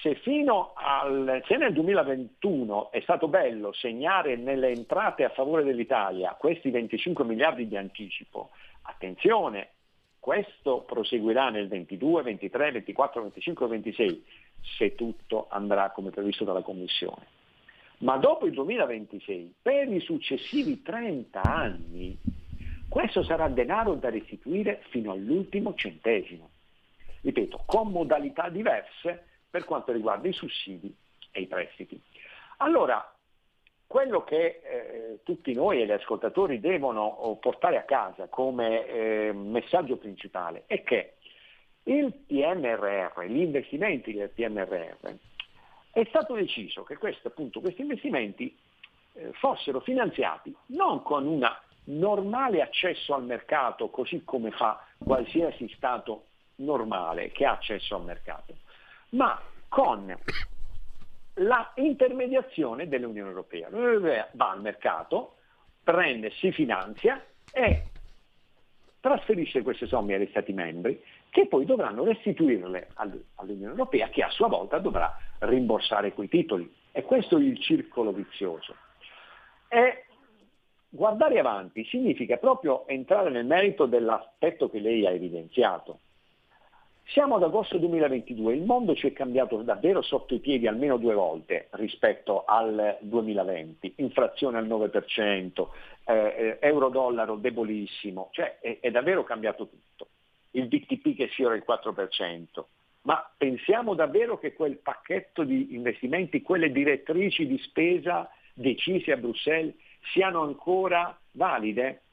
[0.00, 6.36] se fino al, se nel 2021 è stato bello segnare nelle entrate a favore dell'Italia
[6.38, 8.50] questi 25 miliardi di anticipo,
[8.82, 9.68] attenzione,
[10.18, 14.24] questo proseguirà nel 22, 23, 24, 25, 26,
[14.78, 17.26] se tutto andrà come previsto dalla Commissione.
[17.98, 22.18] Ma dopo il 2026, per i successivi 30 anni,
[22.88, 26.50] questo sarà denaro da restituire fino all'ultimo centesimo.
[27.20, 30.92] Ripeto, con modalità diverse per quanto riguarda i sussidi
[31.30, 32.00] e i prestiti.
[32.56, 33.08] Allora,
[33.86, 39.96] quello che eh, tutti noi e gli ascoltatori devono portare a casa come eh, messaggio
[39.96, 41.18] principale è che
[41.84, 45.14] il PNRR, gli investimenti del PNRR,
[45.92, 48.58] è stato deciso che questo, appunto, questi investimenti
[49.12, 51.48] eh, fossero finanziati non con un
[51.84, 56.24] normale accesso al mercato, così come fa qualsiasi Stato
[56.56, 58.56] normale che ha accesso al mercato,
[59.14, 60.16] ma con
[61.38, 63.68] la intermediazione dell'Unione Europea.
[63.68, 65.36] L'Unione Europea va al mercato,
[65.82, 67.82] prende, si finanzia e
[69.00, 74.48] trasferisce queste somme agli Stati membri che poi dovranno restituirle all'Unione Europea che a sua
[74.48, 76.72] volta dovrà rimborsare quei titoli.
[76.92, 78.76] E questo è il circolo vizioso.
[79.68, 80.04] E
[80.88, 85.98] guardare avanti significa proprio entrare nel merito dell'aspetto che lei ha evidenziato.
[87.06, 91.14] Siamo ad agosto 2022, il mondo ci è cambiato davvero sotto i piedi almeno due
[91.14, 95.68] volte rispetto al 2020, inflazione al 9%,
[96.06, 100.08] eh, eh, euro-dollaro debolissimo, cioè è, è davvero cambiato tutto.
[100.52, 102.46] Il BTP che sfiora il 4%,
[103.02, 109.74] ma pensiamo davvero che quel pacchetto di investimenti, quelle direttrici di spesa decise a Bruxelles
[110.12, 112.03] siano ancora valide?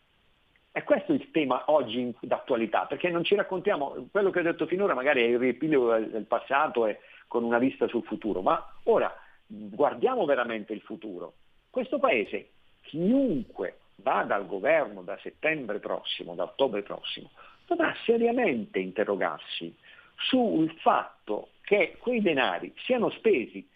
[0.74, 4.66] E questo è il tema oggi d'attualità, perché non ci raccontiamo, quello che ho detto
[4.68, 9.14] finora magari è il riepilogo del passato e con una vista sul futuro, ma ora
[9.46, 11.34] guardiamo veramente il futuro.
[11.70, 12.52] Questo Paese,
[12.84, 17.32] chiunque vada al governo da settembre prossimo, da ottobre prossimo,
[17.68, 19.76] dovrà seriamente interrogarsi
[20.16, 23.68] sul fatto che quei denari siano spesi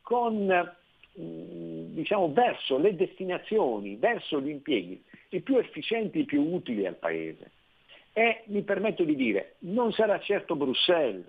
[0.00, 0.74] con
[1.20, 6.96] Mm, diciamo, verso le destinazioni, verso gli impieghi i più efficienti, i più utili al
[6.96, 7.50] Paese.
[8.12, 11.24] E mi permetto di dire, non sarà certo Bruxelles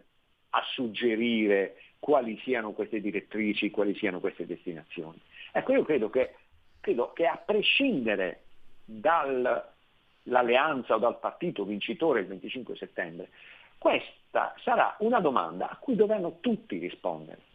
[0.49, 5.19] a suggerire quali siano queste direttrici, quali siano queste destinazioni.
[5.53, 6.35] Ecco, io credo che,
[6.81, 8.41] credo che a prescindere
[8.83, 13.29] dall'alleanza o dal partito vincitore il 25 settembre,
[13.77, 17.51] questa sarà una domanda a cui dovranno tutti rispondere.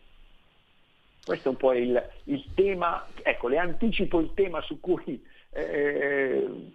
[1.29, 6.73] Questo è un po' il, il tema, ecco, le anticipo il tema su cui eh,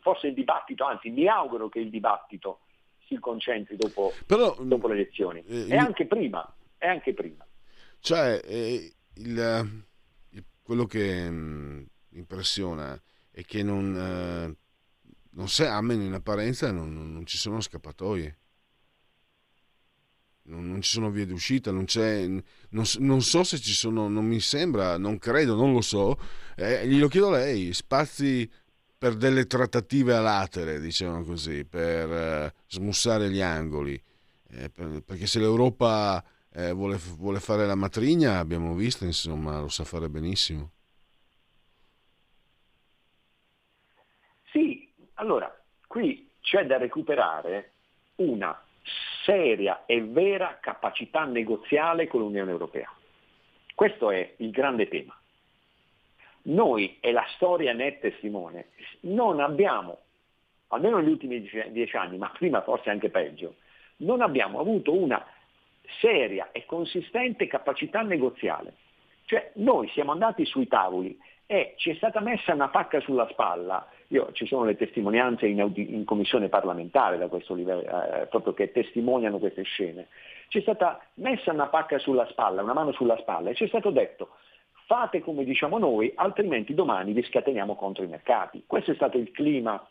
[0.00, 2.60] forse il dibattito, anzi mi auguro che il dibattito
[3.06, 7.46] si concentri dopo, Però, dopo le elezioni eh, e anche prima, e anche prima.
[7.98, 9.84] Cioè, eh, il,
[10.62, 14.56] quello che mh, mm, impressiona è che non, eh,
[15.30, 18.36] non se, almeno in apparenza non, non ci sono scappatoie
[20.48, 24.24] non, non ci sono vie d'uscita, non, c'è, non, non, so se ci sono, non
[24.26, 26.18] mi sembra, non credo, non lo so,
[26.56, 28.50] eh, glielo chiedo a lei, spazi
[28.96, 34.00] per delle trattative a latere, diciamo così, per eh, smussare gli angoli,
[34.50, 39.68] eh, per, perché se l'Europa eh, vuole, vuole fare la matrigna, abbiamo visto, insomma, lo
[39.68, 40.72] sa fare benissimo.
[44.50, 45.54] Sì, allora,
[45.86, 47.72] qui c'è da recuperare
[48.16, 48.58] una
[49.24, 52.90] seria e vera capacità negoziale con l'Unione Europea.
[53.74, 55.16] Questo è il grande tema.
[56.42, 58.68] Noi, e la storia ne è testimone,
[59.00, 59.98] non abbiamo,
[60.68, 63.56] almeno negli ultimi dieci anni, ma prima forse anche peggio,
[63.98, 65.24] non abbiamo avuto una
[66.00, 68.74] seria e consistente capacità negoziale.
[69.24, 73.86] Cioè noi siamo andati sui tavoli e ci è stata messa una pacca sulla spalla
[74.08, 78.54] io, ci sono le testimonianze in, audi- in commissione parlamentare da questo livello, eh, proprio
[78.54, 80.08] che testimoniano queste scene.
[80.48, 83.90] C'è stata messa una pacca sulla spalla, una mano sulla spalla e ci è stato
[83.90, 84.30] detto
[84.86, 88.64] fate come diciamo noi, altrimenti domani vi scateniamo contro i mercati.
[88.66, 89.86] Questo è stato il clima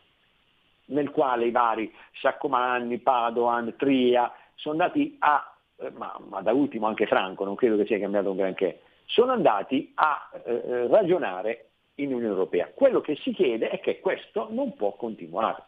[0.86, 6.88] nel quale i vari Saccomanni, Padoan, Tria sono andati a, eh, ma, ma, da ultimo
[6.88, 11.66] anche Franco, non credo che sia cambiato granché, sono andati a eh, eh ragionare
[12.00, 12.72] in Unione Europea.
[12.74, 15.64] Quello che si chiede è che questo non può continuare.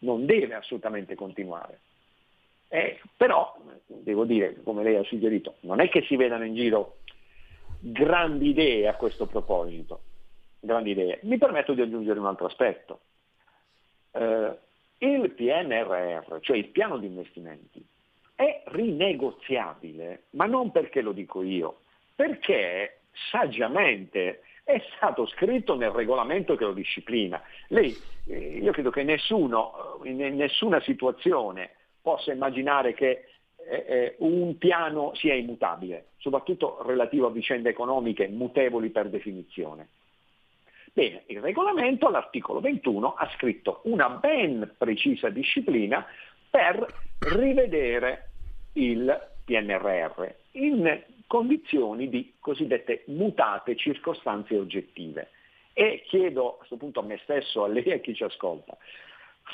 [0.00, 1.80] non deve assolutamente continuare.
[2.68, 6.98] Eh, però, devo dire, come lei ha suggerito, non è che si vedano in giro
[7.78, 10.00] grandi idee a questo proposito.
[10.60, 11.20] Grandi idee.
[11.22, 13.00] Mi permetto di aggiungere un altro aspetto.
[14.12, 14.58] Eh,
[14.98, 17.84] il PNRR, cioè il piano di investimenti,
[18.34, 21.80] è rinegoziabile, ma non perché lo dico io,
[22.14, 27.40] perché saggiamente è stato scritto nel regolamento che lo disciplina.
[27.68, 27.94] Lei,
[28.26, 33.26] eh, io credo che nessuno, in nessuna situazione possa immaginare che
[33.68, 39.88] eh, eh, un piano sia immutabile, soprattutto relativo a vicende economiche mutevoli per definizione.
[40.92, 46.06] Bene, il regolamento all'articolo 21 ha scritto una ben precisa disciplina
[46.48, 46.86] per
[47.18, 48.30] rivedere
[48.74, 55.30] il PNRR in condizioni di cosiddette mutate circostanze oggettive.
[55.72, 58.76] E chiedo a questo punto a me stesso, a lei e a chi ci ascolta,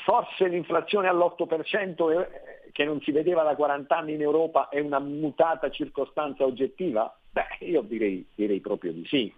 [0.05, 2.27] forse l'inflazione all'8%
[2.71, 7.13] che non si vedeva da 40 anni in Europa è una mutata circostanza oggettiva?
[7.29, 9.33] Beh, io direi, direi proprio di sì.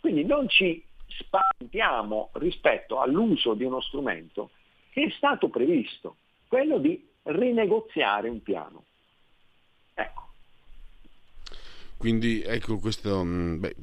[0.00, 4.50] Quindi non ci spaventiamo rispetto all'uso di uno strumento
[4.90, 6.16] che è stato previsto,
[6.46, 8.84] quello di rinegoziare un piano.
[9.94, 10.27] Ecco.
[11.98, 13.76] Quindi ecco questo, mm, beh,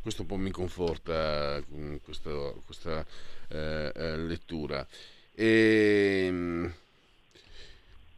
[0.00, 3.04] questo un po' mi conforta mm, questo, questa
[3.48, 4.86] eh, eh, lettura.
[5.34, 6.72] E, ehm,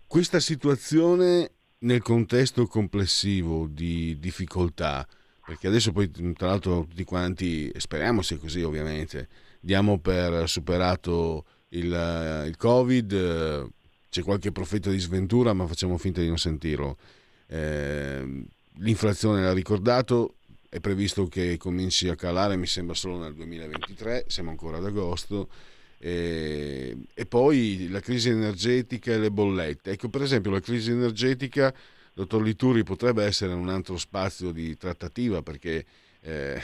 [0.07, 5.07] questa situazione nel contesto complessivo di difficoltà,
[5.45, 9.29] perché adesso poi tra l'altro tutti quanti, speriamo sia così ovviamente,
[9.59, 13.69] diamo per superato il, il Covid,
[14.11, 16.97] c'è qualche profeta di sventura ma facciamo finta di non sentirlo.
[17.47, 18.45] Eh,
[18.81, 20.37] l'inflazione l'ha ricordato,
[20.69, 25.49] è previsto che cominci a calare, mi sembra solo nel 2023, siamo ancora ad agosto.
[25.99, 29.91] E, e, poi la crisi energetica e le bollette.
[29.91, 31.75] Ecco, per esempio, la crisi energetica
[32.15, 35.85] dottor Lituri potrebbe essere un altro spazio di trattativa perché
[36.23, 36.61] eh,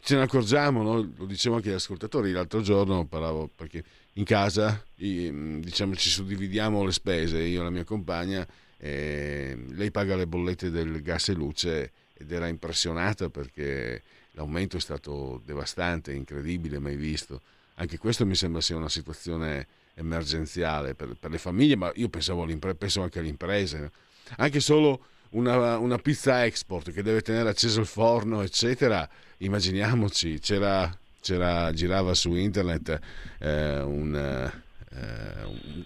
[0.00, 1.12] ce ne accorgiamo, no?
[1.16, 3.84] lo dicevo anche agli ascoltatori l'altro giorno, parlavo perché
[4.14, 8.46] in casa diciamo, ci suddividiamo le spese, io e la mia compagna,
[8.84, 14.02] eh, lei paga le bollette del gas e luce ed era impressionata perché
[14.32, 17.40] l'aumento è stato devastante, incredibile, mai visto.
[17.74, 23.02] Anche questo mi sembra sia una situazione emergenziale per, per le famiglie, ma io penso
[23.02, 23.90] anche alle imprese
[24.36, 29.08] anche solo una, una, pizza export che deve tenere acceso il forno, eccetera,
[29.38, 32.98] immaginiamoci, c'era, c'era girava su internet
[33.38, 34.52] eh, un,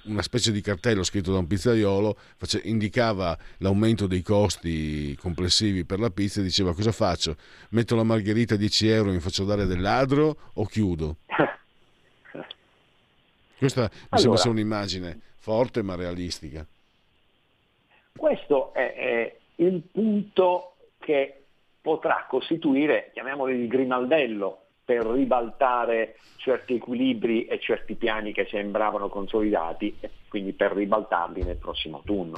[0.05, 6.01] una specie di cartello scritto da un pizzaiolo, face, indicava l'aumento dei costi complessivi per
[6.01, 7.37] la pizza e diceva cosa faccio?
[7.71, 11.17] Metto la margherita a 10 euro e mi faccio dare del ladro o chiudo?
[13.59, 16.67] Questa mi allora, sembra sia un'immagine forte ma realistica.
[18.17, 21.43] Questo è, è il punto che
[21.81, 29.97] potrà costituire, chiamiamolo il grimaldello, per ribaltare certi equilibri e certi piani che sembravano consolidati
[29.99, 32.37] e quindi per ribaltarli nel prossimo autunno.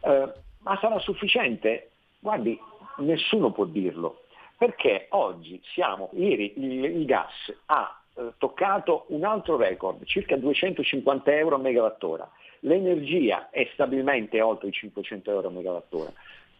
[0.00, 1.90] Eh, ma sarà sufficiente?
[2.18, 2.58] Guardi,
[2.98, 4.24] nessuno può dirlo,
[4.58, 11.32] perché oggi siamo, ieri il, il gas ha eh, toccato un altro record, circa 250
[11.36, 12.28] euro a megawattora
[12.64, 16.12] l'energia è stabilmente oltre i 500 euro a megawattora.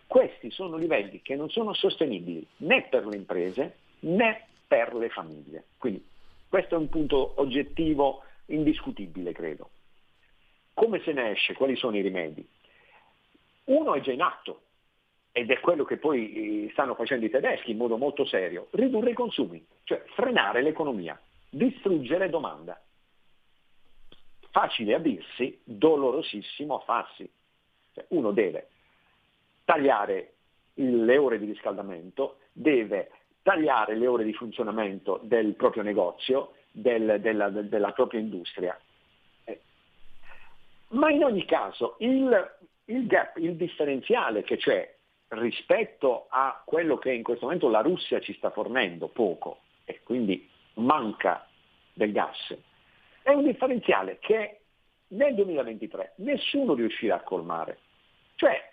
[0.06, 5.64] Questi sono livelli che non sono sostenibili né per le imprese né per le famiglie.
[5.78, 6.04] Quindi
[6.48, 9.70] questo è un punto oggettivo indiscutibile, credo.
[10.74, 11.54] Come se ne esce?
[11.54, 12.46] Quali sono i rimedi?
[13.64, 14.62] Uno è già in atto
[15.32, 19.10] ed è quello che poi eh, stanno facendo i tedeschi in modo molto serio, ridurre
[19.10, 22.80] i consumi, cioè frenare l'economia, distruggere domanda
[24.54, 27.28] facile a dirsi, dolorosissimo a farsi.
[27.92, 28.68] Cioè, uno deve
[29.64, 30.34] tagliare
[30.74, 33.10] le ore di riscaldamento, deve
[33.44, 38.76] tagliare le ore di funzionamento del proprio negozio, del, della, della, propria industria.
[39.44, 39.60] Eh.
[40.88, 44.92] Ma in ogni caso il, il gap, il differenziale che c'è
[45.28, 50.48] rispetto a quello che in questo momento la Russia ci sta fornendo, poco, e quindi
[50.74, 51.46] manca
[51.92, 52.56] del gas,
[53.22, 54.60] è un differenziale che
[55.08, 57.78] nel 2023 nessuno riuscirà a colmare.
[58.36, 58.72] Cioè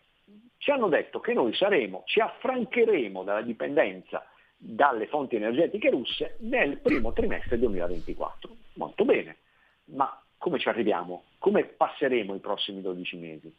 [0.60, 4.26] ci hanno detto che noi saremo, ci affrancheremo dalla dipendenza
[4.64, 8.56] dalle fonti energetiche russe nel primo trimestre 2024.
[8.74, 9.38] Molto bene,
[9.86, 11.24] ma come ci arriviamo?
[11.40, 13.56] Come passeremo i prossimi 12 mesi?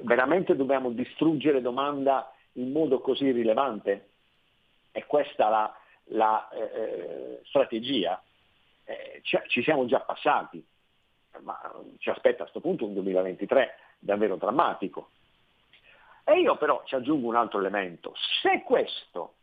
[0.00, 4.08] Veramente dobbiamo distruggere domanda in modo così rilevante?
[4.90, 8.20] È questa la, la eh, eh strategia?
[8.88, 10.64] eh, ci siamo già passati.
[11.42, 11.56] ma
[11.98, 15.10] ci aspetta a questo punto un 2023 davvero drammatico.
[16.24, 18.14] E io però ci aggiungo un altro elemento.
[18.42, 19.34] Se questo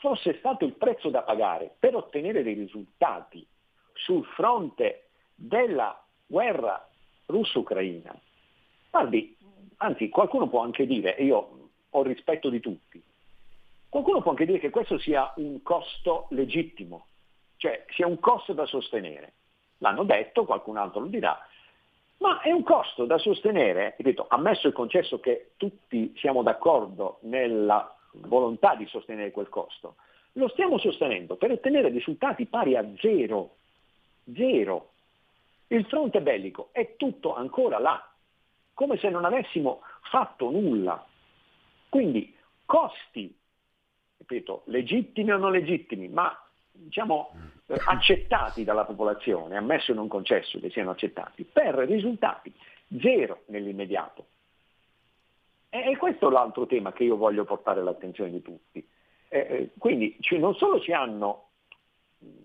[0.00, 3.46] fosse stato il prezzo da pagare per ottenere dei risultati
[3.92, 6.86] sul fronte della guerra
[7.26, 8.18] russo-ucraina,
[8.90, 9.36] guardi,
[9.76, 13.02] anzi qualcuno può anche dire, e io ho rispetto di tutti,
[13.88, 17.06] qualcuno può anche dire che questo sia un costo legittimo,
[17.56, 19.34] cioè sia un costo da sostenere.
[19.78, 21.38] L'hanno detto, qualcun altro lo dirà,
[22.18, 27.94] ma è un costo da sostenere, ripeto, ammesso il concesso che tutti siamo d'accordo nella
[28.12, 29.96] volontà di sostenere quel costo,
[30.32, 33.56] lo stiamo sostenendo per ottenere risultati pari a zero.
[34.34, 34.92] Zero.
[35.68, 38.12] Il fronte bellico è tutto ancora là,
[38.74, 41.04] come se non avessimo fatto nulla.
[41.88, 42.34] Quindi
[42.64, 43.36] costi,
[44.18, 46.36] ripeto, legittimi o non legittimi, ma
[46.70, 47.32] diciamo
[47.66, 52.52] eh, accettati dalla popolazione, ammesso e non concesso che siano accettati, per risultati
[53.00, 54.26] zero nell'immediato.
[55.70, 58.86] E questo è l'altro tema che io voglio portare all'attenzione di tutti.
[59.28, 61.50] Eh, quindi cioè, non solo ci hanno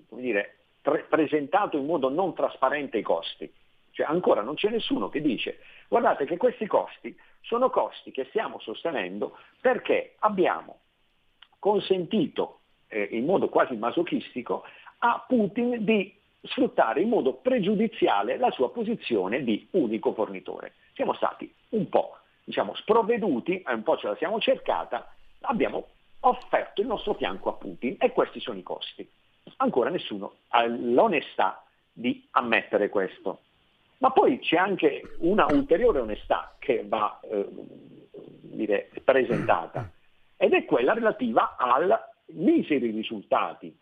[0.09, 3.51] dire, pre- presentato in modo non trasparente i costi,
[3.91, 8.59] cioè ancora non c'è nessuno che dice guardate che questi costi sono costi che stiamo
[8.59, 10.81] sostenendo perché abbiamo
[11.59, 14.63] consentito eh, in modo quasi masochistico
[14.99, 20.73] a Putin di sfruttare in modo pregiudiziale la sua posizione di unico fornitore.
[20.93, 25.87] Siamo stati un po' diciamo, sprovveduti, un po' ce la siamo cercata, abbiamo
[26.21, 29.07] offerto il nostro fianco a Putin e questi sono i costi.
[29.57, 33.41] Ancora nessuno ha l'onestà di ammettere questo.
[33.97, 37.47] Ma poi c'è anche una ulteriore onestà che va eh,
[38.41, 39.89] dire, presentata
[40.37, 41.89] ed è quella relativa ai
[42.33, 43.75] miseri risultati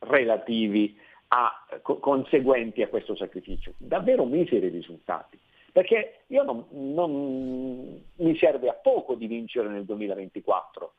[0.00, 3.72] relativi a, co- conseguenti a questo sacrificio.
[3.78, 5.38] Davvero miseri risultati.
[5.76, 10.94] Perché io non, non mi serve a poco di vincere nel 2024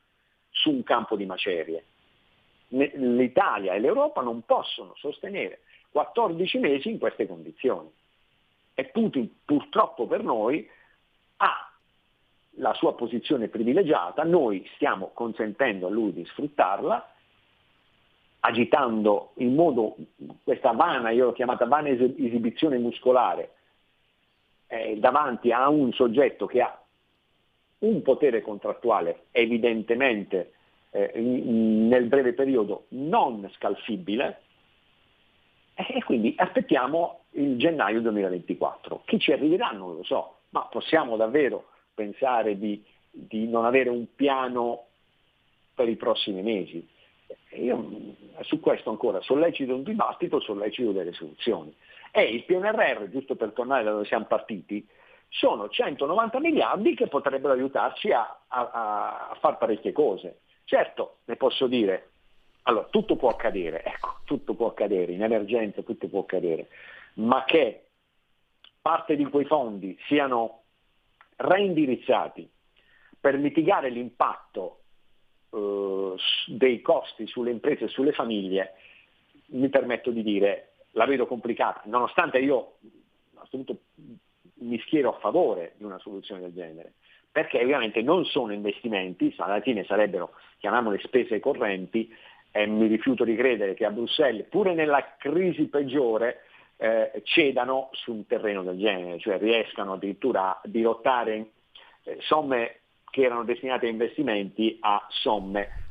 [0.50, 1.84] su un campo di macerie.
[2.68, 7.90] L'Italia e l'Europa non possono sostenere 14 mesi in queste condizioni.
[8.74, 10.70] E Putin purtroppo per noi
[11.38, 11.72] ha
[12.50, 17.14] la sua posizione privilegiata, noi stiamo consentendo a lui di sfruttarla,
[18.38, 19.96] agitando in modo
[20.44, 23.54] questa vana, io l'ho chiamata vana esibizione muscolare,
[24.68, 26.80] eh, davanti a un soggetto che ha
[27.80, 30.52] un potere contrattuale evidentemente
[30.90, 34.42] eh, nel breve periodo non scalfibile
[35.74, 39.02] e quindi aspettiamo il gennaio 2024.
[39.04, 44.06] Chi ci arriverà non lo so, ma possiamo davvero pensare di, di non avere un
[44.14, 44.86] piano
[45.74, 46.86] per i prossimi mesi.
[47.60, 47.90] Io
[48.40, 51.72] su questo ancora sollecito un dibattito, sollecito delle soluzioni.
[52.10, 54.86] E il PNRR, giusto per tornare da dove siamo partiti,
[55.28, 60.40] sono 190 miliardi che potrebbero aiutarci a, a, a fare parecchie cose.
[60.64, 62.10] Certo, ne posso dire,
[62.62, 66.68] allora tutto può accadere, ecco, tutto può accadere, in emergenza tutto può accadere,
[67.14, 67.86] ma che
[68.80, 70.62] parte di quei fondi siano
[71.36, 72.48] reindirizzati
[73.20, 74.80] per mitigare l'impatto
[75.50, 76.14] eh,
[76.46, 78.74] dei costi sulle imprese e sulle famiglie,
[79.48, 80.67] mi permetto di dire,
[80.98, 82.78] la vedo complicata, nonostante io
[83.36, 83.78] assoluto
[84.60, 86.94] mi schiero a favore di una soluzione del genere,
[87.30, 92.12] perché ovviamente non sono investimenti, alla fine sarebbero, chiamiamole spese correnti,
[92.50, 96.42] e mi rifiuto di credere che a Bruxelles, pure nella crisi peggiore,
[96.76, 101.50] eh, cedano su un terreno del genere, cioè riescano addirittura a dirottare
[102.02, 105.86] eh, somme che erano destinate a investimenti a somme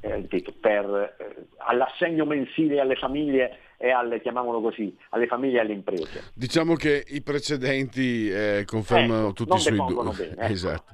[0.00, 5.60] eh, ripeto, per, eh, all'assegno mensile alle famiglie e alle, chiamiamolo così, alle famiglie e
[5.60, 6.32] alle imprese.
[6.34, 10.34] Diciamo che i precedenti eh, confermano ecco, tutti i suoi dubbi.
[10.36, 10.92] Esatto.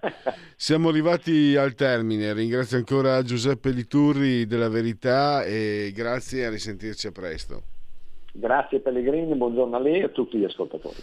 [0.55, 2.33] Siamo arrivati al termine.
[2.33, 7.63] Ringrazio ancora Giuseppe Liturri della Verità e grazie a risentirci a presto.
[8.33, 11.03] Grazie Pellegrini, buongiorno a lei e a tutti gli ascoltatori.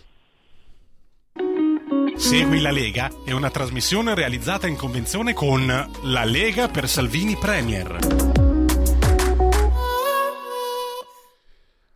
[2.16, 8.33] Segui la Lega è una trasmissione realizzata in convenzione con La Lega per Salvini Premier.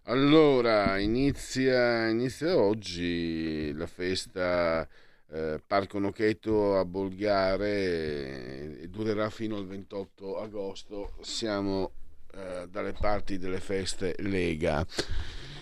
[0.10, 4.88] Allora, inizia, inizia oggi la festa
[5.30, 11.12] eh, Parco Noccheto a Bolgare e durerà fino al 28 agosto.
[11.20, 11.91] Siamo
[12.34, 14.86] eh, dalle parti delle feste Lega.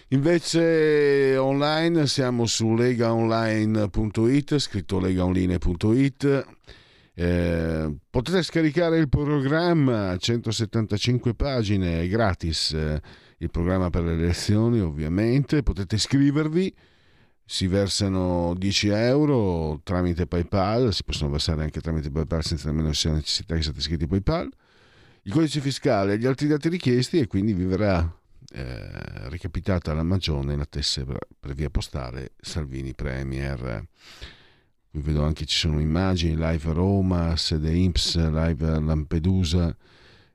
[0.10, 6.46] Invece online siamo su legaonline.it, scritto legaonline.it
[7.18, 13.02] Eh, potete scaricare il programma 175 pagine gratis eh,
[13.38, 16.74] il programma per le lezioni ovviamente potete iscrivervi
[17.48, 23.12] si versano 10 euro tramite PayPal, si possono versare anche tramite PayPal senza nemmeno sia
[23.12, 24.52] necessità che siate iscritti a PayPal.
[25.22, 28.00] Il codice fiscale e gli altri dati richiesti e quindi vi verrà
[28.52, 33.86] eh, recapitata la magione la tessera per via postale Salvini Premier.
[34.90, 39.76] Vi vedo anche ci sono immagini live Roma, sede Imps, live Lampedusa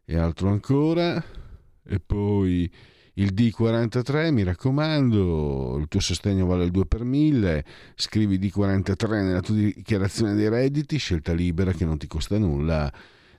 [0.04, 1.39] e altro ancora.
[1.84, 2.70] E poi
[3.14, 7.64] il D43, mi raccomando, il tuo sostegno vale il 2 per 1000,
[7.94, 12.90] scrivi D43 nella tua dichiarazione dei redditi, scelta libera che non ti costa nulla,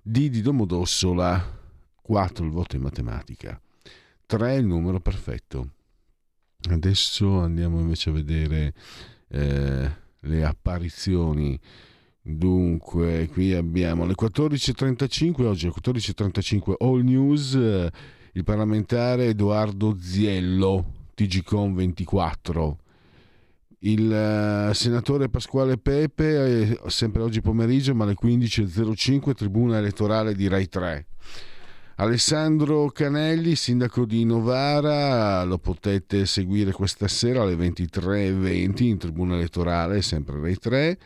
[0.01, 1.59] D di Domodossola,
[2.01, 3.59] 4 il voto in matematica,
[4.25, 5.69] 3 il numero perfetto.
[6.69, 8.73] Adesso andiamo invece a vedere
[9.29, 11.59] eh, le apparizioni.
[12.21, 17.89] Dunque, qui abbiamo le 14.35, oggi alle 14.35 All News
[18.33, 22.77] il parlamentare Edoardo Ziello, TGCOM 24.
[23.79, 30.47] Il uh, senatore Pasquale Pepe, eh, sempre oggi pomeriggio, ma alle 15.05, tribuna elettorale di
[30.47, 31.07] Rai 3.
[31.95, 40.01] Alessandro Canelli, sindaco di Novara, lo potete seguire questa sera alle 23.20 in tribuna elettorale,
[40.01, 40.97] sempre Rai 3.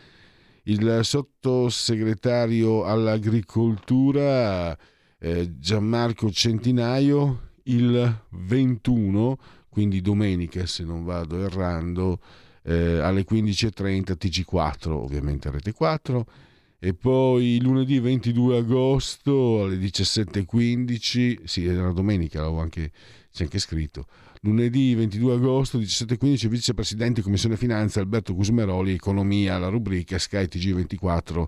[0.63, 4.78] Il sottosegretario all'agricoltura
[5.26, 12.19] eh, Gianmarco Centinaio il 21, quindi domenica se non vado errando,
[12.61, 16.28] eh, alle 15.30 TG4, ovviamente Rete 4,
[16.78, 22.91] e poi lunedì 22 agosto alle 17.15, sì era domenica, l'avevo anche,
[23.32, 24.05] c'è anche scritto,
[24.41, 31.45] lunedì 22 agosto 17.15 vicepresidente Commissione Finanza Alberto Cusmeroli, Economia, la rubrica Sky TG24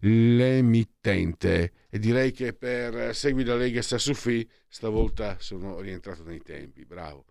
[0.00, 6.40] l'emittente e direi che per Segui la Lega sta su FI stavolta sono rientrato nei
[6.40, 7.24] tempi, bravo.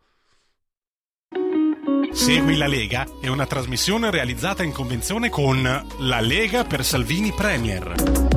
[2.12, 8.28] Segui la Lega è una trasmissione realizzata in convenzione con La Lega per Salvini Premier.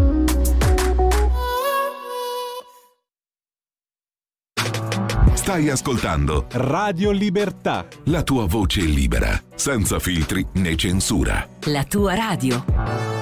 [5.34, 7.88] Stai ascoltando Radio Libertà.
[8.04, 11.48] La tua voce libera, senza filtri né censura.
[11.64, 13.21] La tua radio.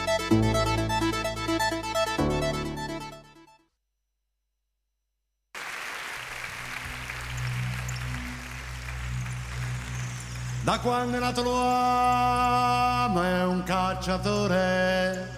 [10.71, 15.29] Da quando è nato l'uomo è un cacciatore,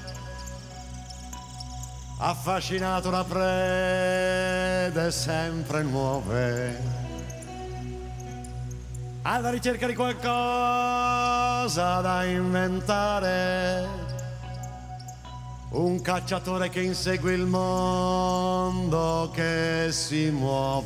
[2.20, 6.80] affascinato da prede sempre nuove,
[9.24, 10.30] alla ricerca di qualcosa
[12.02, 13.88] da inventare,
[15.72, 20.84] un cacciatore che insegue il mondo che si muove.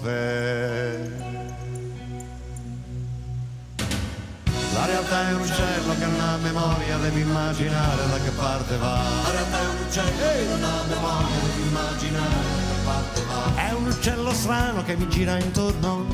[4.78, 9.02] La realtà è un uccello che non ha memoria, devi immaginare da che parte va.
[9.24, 13.62] La realtà è un uccello che non ha memoria, devi immaginare da che parte va.
[13.62, 16.06] È un uccello strano che mi gira intorno.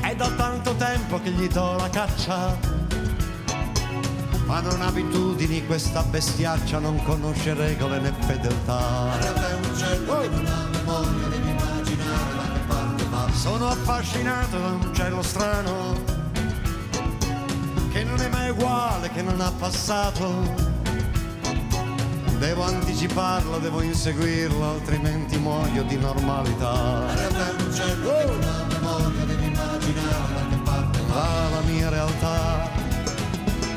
[0.00, 2.56] È da tanto tempo che gli do la caccia.
[4.44, 9.06] Ma non abitudini questa bestiaccia, non conosce regole né fedeltà.
[9.06, 13.26] La realtà è un uccello che non ha memoria, devi immaginare da che parte va.
[13.32, 16.16] Sono affascinato da un uccello strano,
[17.98, 20.76] che non è mai uguale, che non ha passato.
[22.38, 27.12] Devo anticiparlo, devo inseguirlo, altrimenti muoio di normalità.
[27.12, 32.70] Realtà è un non ha memoria, devi immaginare che parte va la mia realtà.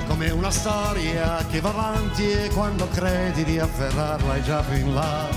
[0.08, 4.94] Come una storia che va avanti e quando credi di afferrarla è già più in
[4.94, 5.28] là.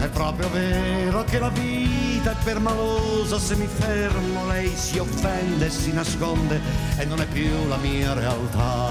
[0.00, 5.70] È proprio vero che la vita è permalosa, se mi fermo lei si offende e
[5.70, 6.60] si nasconde
[6.96, 8.90] e non è più la mia realtà.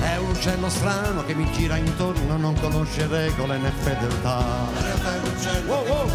[0.00, 4.42] È un uccello strano che mi gira intorno, non conosce regole né fedeltà.
[5.66, 6.10] Wow, wow.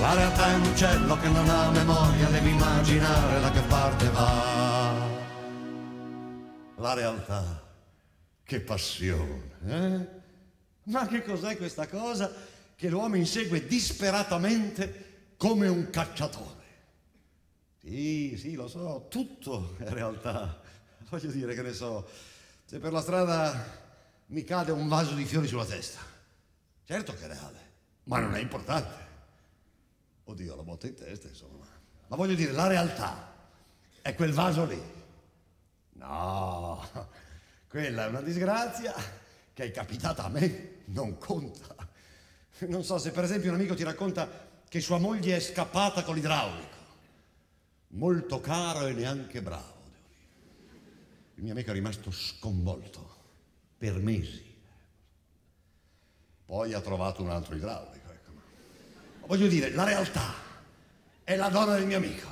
[0.00, 4.92] La realtà è un uccello che non ha memoria, devi immaginare da che parte va.
[6.76, 7.63] La realtà,
[8.44, 10.22] che passione, eh?
[10.84, 12.30] Ma che cos'è questa cosa
[12.76, 16.62] che l'uomo insegue disperatamente come un cacciatore?
[17.80, 20.60] Sì, sì, lo so, tutto è realtà.
[21.08, 22.06] Voglio dire che ne so,
[22.64, 23.82] se per la strada
[24.26, 26.00] mi cade un vaso di fiori sulla testa,
[26.84, 27.72] certo che è reale,
[28.04, 29.02] ma non è importante.
[30.24, 31.66] Oddio, la botta in testa, insomma.
[32.08, 33.32] Ma voglio dire, la realtà
[34.02, 34.80] è quel vaso lì.
[35.92, 36.88] No,
[37.74, 38.94] quella è una disgrazia
[39.52, 41.74] che è capitata a me, non conta.
[42.68, 46.14] Non so se per esempio un amico ti racconta che sua moglie è scappata con
[46.14, 46.76] l'idraulico.
[47.88, 49.90] Molto caro e neanche bravo.
[51.34, 53.16] Il mio amico è rimasto sconvolto
[53.76, 54.54] per mesi.
[56.44, 58.08] Poi ha trovato un altro idraulico.
[58.08, 58.30] Ecco.
[59.26, 60.32] Voglio dire, la realtà
[61.24, 62.28] è la donna del mio amico.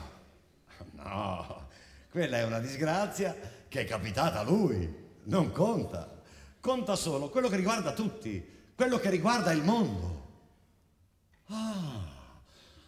[0.93, 1.67] No,
[2.11, 3.37] quella è una disgrazia
[3.67, 5.02] che è capitata a lui.
[5.25, 6.21] Non conta.
[6.61, 10.21] Conta solo quello che riguarda tutti, quello che riguarda il mondo.
[11.49, 12.09] Ah,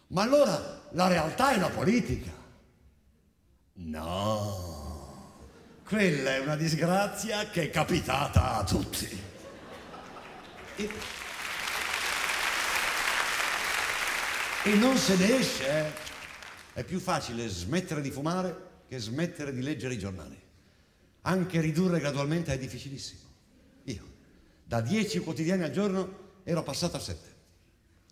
[0.07, 2.31] ma allora la realtà è la politica.
[3.77, 5.33] No,
[5.85, 9.21] quella è una disgrazia che è capitata a tutti.
[10.77, 10.89] E,
[14.63, 15.67] e non se ne esce.
[15.69, 15.91] eh.
[16.73, 20.41] È più facile smettere di fumare che smettere di leggere i giornali.
[21.27, 23.21] Anche ridurre gradualmente è difficilissimo.
[23.85, 24.13] Io,
[24.63, 27.33] da 10 quotidiani al giorno, ero passato a 7.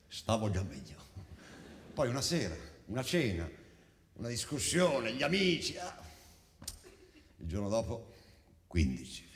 [0.07, 0.95] Stavo già meglio.
[1.93, 2.55] Poi una sera,
[2.85, 3.47] una cena,
[4.13, 5.77] una discussione, gli amici.
[5.77, 6.01] ah.
[7.37, 8.13] Il giorno dopo,
[8.65, 9.29] 15.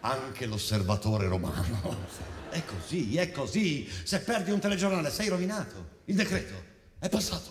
[0.00, 2.08] Anche l'osservatore romano.
[2.48, 3.86] È così, è così.
[4.04, 6.00] Se perdi un telegiornale sei rovinato.
[6.06, 6.54] Il decreto
[6.98, 7.50] è passato.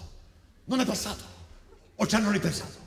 [0.66, 1.24] Non è passato.
[1.96, 2.81] O ci hanno ripensato.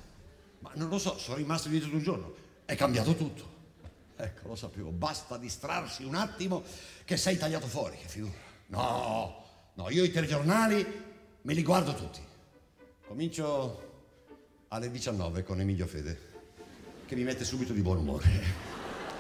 [0.75, 2.35] Non lo so, sono rimasto dietro di un giorno.
[2.65, 3.53] È cambiato tutto.
[4.17, 4.91] Ecco, lo sapevo.
[4.91, 6.63] Basta distrarsi un attimo
[7.05, 7.97] che sei tagliato fuori.
[7.97, 8.33] Che figura.
[8.67, 9.45] No,
[9.75, 11.03] no, io i telegiornali
[11.43, 12.21] me li guardo tutti.
[13.07, 13.93] Comincio
[14.69, 16.19] alle 19 con Emilio Fede,
[17.07, 18.63] che mi mette subito di buon umore.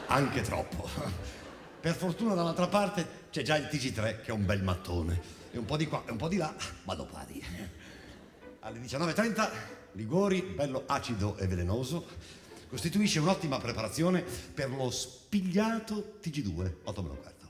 [0.06, 0.88] Anche troppo.
[1.80, 5.42] Per fortuna dall'altra parte c'è già il TG3 che è un bel mattone.
[5.52, 6.52] E un po' di qua e un po' di là,
[6.84, 7.44] vado pari.
[8.60, 9.50] Alle 19.30
[9.94, 12.06] Ligori, bello acido e velenoso,
[12.68, 17.48] costituisce un'ottima preparazione per lo spigliato TG2, 8 meno quarto.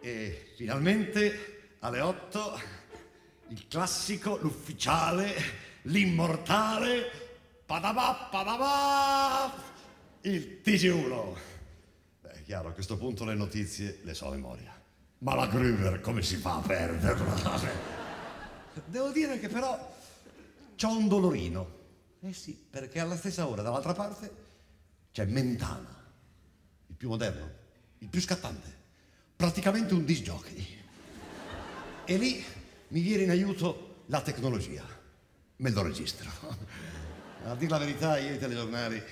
[0.00, 2.60] E finalmente alle 8
[3.48, 5.34] il classico, l'ufficiale,
[5.82, 7.10] l'immortale,
[7.64, 9.54] padabà, padabà,
[10.22, 11.38] il TG1.
[12.20, 14.78] Beh, è chiaro, a questo punto le notizie le so a memoria.
[15.20, 17.60] Ma la Gruber come si fa a perderla?
[18.84, 19.87] Devo dire che però
[20.78, 21.76] c'ho un dolorino.
[22.20, 24.46] Eh sì, perché alla stessa ora, dall'altra parte,
[25.12, 26.04] c'è Mentana,
[26.86, 27.50] il più moderno,
[27.98, 28.72] il più scattante,
[29.34, 30.66] praticamente un disc jockey.
[32.04, 32.42] E lì
[32.88, 34.84] mi viene in aiuto la tecnologia.
[35.56, 36.30] Me lo registro.
[37.44, 39.02] A dire la verità, io i telegiornali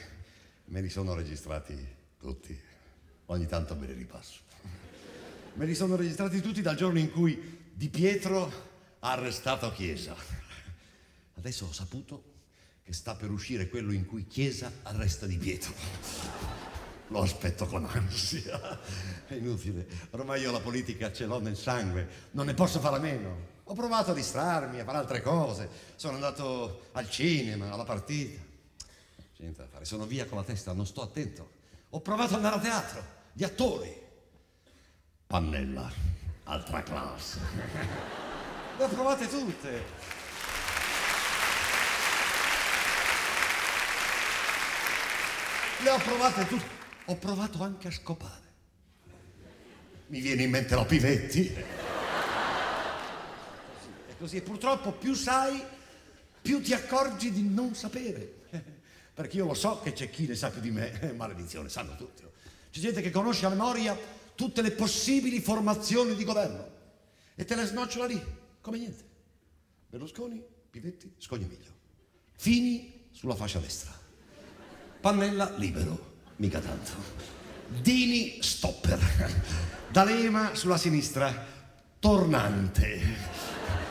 [0.67, 1.77] me li sono registrati
[2.19, 2.59] tutti.
[3.27, 4.41] Ogni tanto me li ripasso.
[5.55, 8.45] Me li sono registrati tutti dal giorno in cui Di Pietro
[9.01, 10.15] ha arrestato Chiesa.
[11.47, 12.25] Adesso ho saputo
[12.83, 15.73] che sta per uscire quello in cui Chiesa arresta Di Pietro.
[17.07, 18.81] Lo aspetto con ansia.
[19.29, 19.87] È inutile.
[20.11, 22.09] Ormai io la politica ce l'ho nel sangue.
[22.33, 23.37] Non ne posso fare a meno.
[23.63, 25.69] Ho provato a distrarmi, a fare altre cose.
[25.95, 28.43] Sono andato al cinema, alla partita.
[29.37, 29.85] Niente da fare.
[29.85, 31.51] Sono via con la testa, non sto attento.
[31.91, 33.97] Ho provato ad andare a teatro, di attori.
[35.29, 35.93] Pannella,
[36.43, 37.39] altra classe.
[38.79, 40.16] Le ho provate tutte.
[45.83, 46.75] Le ho provate tutte.
[47.07, 48.45] Ho provato anche a scopare.
[50.09, 51.47] Mi viene in mente la Pivetti.
[54.07, 55.63] È così, e purtroppo più sai,
[56.41, 58.35] più ti accorgi di non sapere.
[59.15, 62.23] Perché io lo so che c'è chi ne sa più di me, maledizione, sanno tutti.
[62.71, 63.97] C'è gente che conosce a memoria
[64.35, 66.75] tutte le possibili formazioni di governo
[67.35, 68.23] e te le snocciola lì,
[68.61, 69.05] come niente.
[69.89, 71.73] Berlusconi, Pivetti, Scognamiglio.
[72.37, 73.96] Fini sulla fascia destra.
[75.07, 76.91] Pannella libero, mica tanto.
[77.69, 78.99] Dini stopper.
[79.89, 81.47] D'Alema sulla sinistra,
[82.01, 83.01] tornante.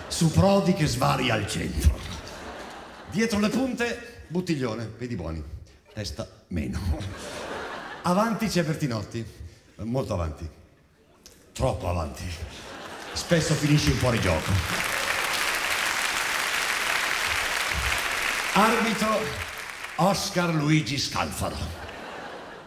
[0.10, 1.98] Su Prodi che svaria al centro.
[3.12, 5.42] Dietro le punte, Buttiglione, vedi buoni.
[5.94, 6.82] Testa meno.
[8.04, 9.26] Avanti c'è Bertinotti,
[9.84, 10.46] molto avanti.
[11.54, 12.26] Troppo avanti.
[13.14, 14.52] Spesso finisce in fuori gioco.
[18.52, 19.54] Arbitro
[19.98, 21.56] Oscar Luigi Scalfaro.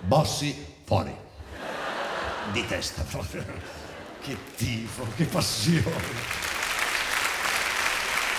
[0.01, 1.15] Bossi fuori.
[2.53, 3.45] Di testa proprio.
[4.23, 6.37] Che tifo, che passione.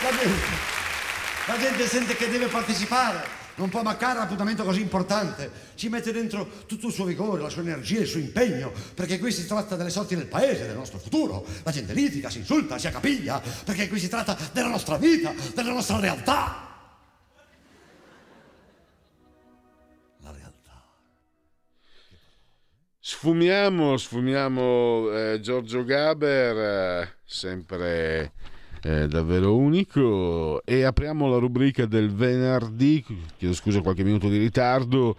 [0.01, 0.47] La gente,
[1.45, 6.63] la gente sente che deve partecipare, non può mancare l'appuntamento così importante, ci mette dentro
[6.65, 9.89] tutto il suo vigore, la sua energia, il suo impegno, perché qui si tratta delle
[9.91, 11.45] sorti del paese, del nostro futuro.
[11.63, 15.73] La gente litiga, si insulta, si accapiglia, perché qui si tratta della nostra vita, della
[15.73, 16.68] nostra realtà.
[23.11, 26.57] Sfumiamo, sfumiamo eh, Giorgio Gaber,
[27.01, 28.33] eh, sempre
[28.83, 33.03] eh, davvero unico, e apriamo la rubrica del venerdì,
[33.35, 35.15] chiedo scusa qualche minuto di ritardo,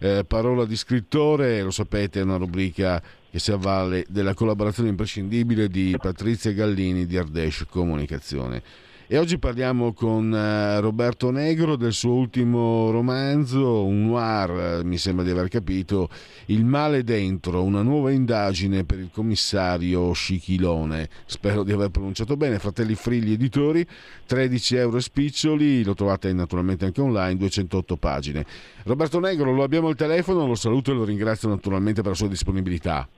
[0.00, 5.68] eh, parola di scrittore, lo sapete è una rubrica che si avvale della collaborazione imprescindibile
[5.68, 8.87] di Patrizia Gallini di Ardèche Comunicazione.
[9.10, 14.98] E oggi parliamo con eh, Roberto Negro del suo ultimo romanzo, un noir, eh, mi
[14.98, 16.10] sembra di aver capito,
[16.48, 21.08] Il male dentro, una nuova indagine per il commissario Scichilone.
[21.24, 23.86] Spero di aver pronunciato bene, Fratelli Frigli Editori,
[24.26, 28.44] 13 euro spiccioli, lo trovate naturalmente anche online, 208 pagine.
[28.84, 32.28] Roberto Negro, lo abbiamo al telefono, lo saluto e lo ringrazio naturalmente per la sua
[32.28, 33.08] disponibilità.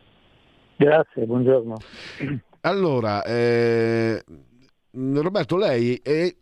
[0.76, 1.78] Grazie, buongiorno.
[2.60, 4.22] Allora, eh,
[4.92, 6.34] Roberto, lei è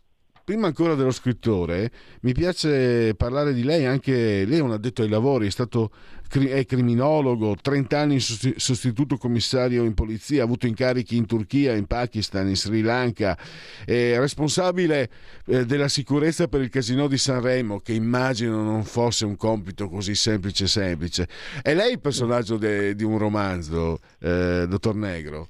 [0.49, 1.91] prima ancora dello scrittore,
[2.21, 5.91] mi piace parlare di lei anche, lei è un addetto ai lavori, è stato
[6.27, 12.47] è criminologo, 30 anni sostituto commissario in polizia, ha avuto incarichi in Turchia, in Pakistan,
[12.47, 13.37] in Sri Lanka,
[13.85, 15.09] è responsabile
[15.45, 20.15] eh, della sicurezza per il casino di Sanremo, che immagino non fosse un compito così
[20.15, 21.27] semplice semplice.
[21.61, 25.47] È lei il personaggio de, di un romanzo, eh, dottor Negro?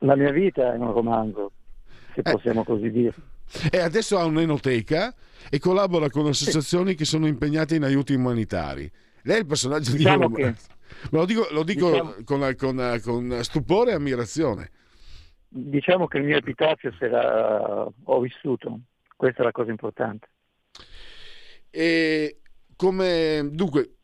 [0.00, 1.52] La mia vita è un romanzo
[2.22, 3.14] se possiamo così dire.
[3.70, 5.14] E adesso ha un'enoteca
[5.50, 6.96] e collabora con associazioni sì.
[6.96, 8.90] che sono impegnate in aiuti umanitari.
[9.22, 10.54] Lei è il personaggio diciamo di che,
[11.10, 14.70] Lo dico, lo dico diciamo, con, con, con, stupore e ammirazione.
[15.48, 18.80] Diciamo che il mio epitafio sarà ho vissuto,
[19.16, 20.28] questa è la cosa importante.
[21.70, 22.40] E
[22.74, 23.96] come dunque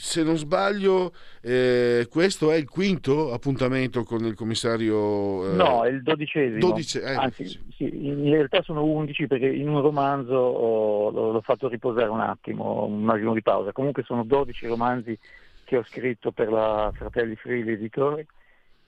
[0.00, 5.52] se non sbaglio, eh, questo è il quinto appuntamento con il commissario.
[5.52, 5.56] Eh...
[5.56, 6.58] No, è il dodicesimo.
[6.58, 7.02] Dodice...
[7.02, 7.46] Eh, Anzi,
[7.76, 8.06] sì.
[8.06, 13.10] In realtà sono undici perché in un romanzo oh, l'ho fatto riposare un attimo, un
[13.10, 13.72] attimo di pausa.
[13.72, 15.18] Comunque sono dodici romanzi
[15.64, 18.26] che ho scritto per la Fratelli Frilli Editore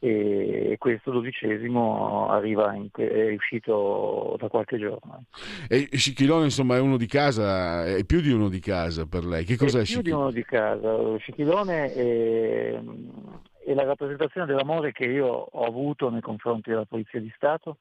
[0.04, 5.26] e questo dodicesimo arriva in, è uscito da qualche giorno.
[5.68, 9.44] E Scichilone insomma è uno di casa, è più di uno di casa per lei,
[9.44, 12.80] che cos'è è più di uno di casa, Scichilone è,
[13.64, 17.78] è la rappresentazione dell'amore che io ho avuto nei confronti della Polizia di Stato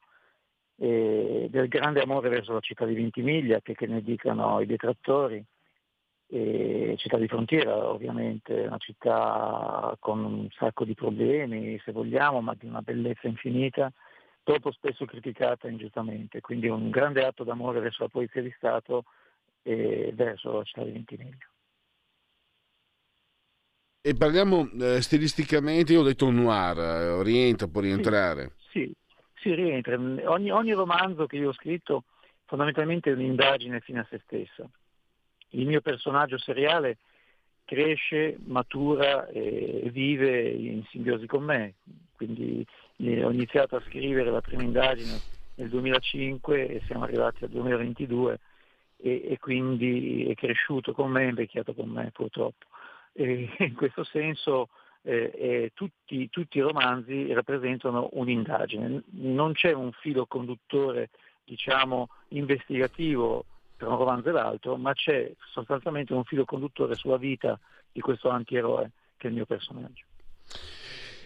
[0.76, 5.44] del grande amore verso la città di Ventimiglia, che, che ne dicano i detrattori,
[6.32, 12.66] città di frontiera ovviamente, una città con un sacco di problemi se vogliamo, ma di
[12.66, 13.92] una bellezza infinita,
[14.44, 19.04] troppo spesso criticata ingiustamente, quindi un grande atto d'amore verso la Polizia di Stato
[19.62, 21.50] e verso la città di Ventimiglia.
[24.04, 28.54] E parliamo eh, stilisticamente, io ho detto noir, rientra, può rientrare.
[28.72, 28.92] Sì,
[29.36, 29.96] sì, sì rientra.
[29.96, 32.06] Ogni, ogni romanzo che io ho scritto
[32.46, 34.68] fondamentalmente è un'indagine fine a se stessa
[35.52, 36.98] il mio personaggio seriale
[37.66, 41.76] cresce, matura e vive in simbiosi con me.
[42.16, 42.66] Quindi
[42.98, 45.20] eh, ho iniziato a scrivere la prima indagine
[45.56, 48.40] nel 2005 e siamo arrivati al 2022
[48.98, 52.66] e, e quindi è cresciuto con me, è invecchiato con me purtroppo.
[53.14, 54.70] E in questo senso
[55.04, 61.10] eh, tutti, tutti, i romanzi rappresentano un'indagine, non c'è un filo conduttore
[61.44, 63.46] diciamo, investigativo
[63.82, 67.60] tra un romanzo e l'altro, ma c'è sostanzialmente un filo conduttore sulla vita
[67.92, 70.06] di questo antieroe che è il mio personaggio.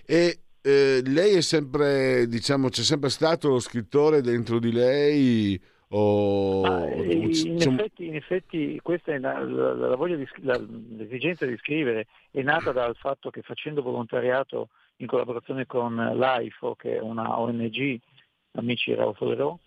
[0.06, 5.62] E eh, lei è sempre, diciamo, c'è sempre stato lo scrittore dentro di lei?
[5.90, 6.64] O...
[6.64, 7.30] Ah, in,
[7.60, 12.72] effetti, in, effetti, questa è la, la, la di, la, l'esigenza di scrivere è nata
[12.72, 18.00] dal fatto che facendo volontariato in collaborazione con l'AIFO, che è una ONG,
[18.54, 19.60] amici Raufolero,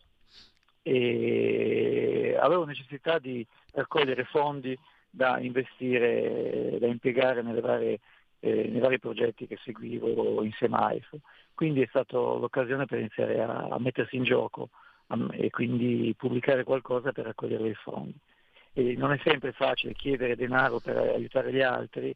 [0.91, 4.76] e avevo necessità di raccogliere fondi
[5.11, 8.01] da investire, da impiegare varie,
[8.41, 11.20] eh, nei vari progetti che seguivo insieme a AIFO.
[11.55, 14.70] Quindi è stata l'occasione per iniziare a, a mettersi in gioco
[15.32, 18.16] e quindi pubblicare qualcosa per raccogliere i fondi.
[18.72, 22.15] E non è sempre facile chiedere denaro per aiutare gli altri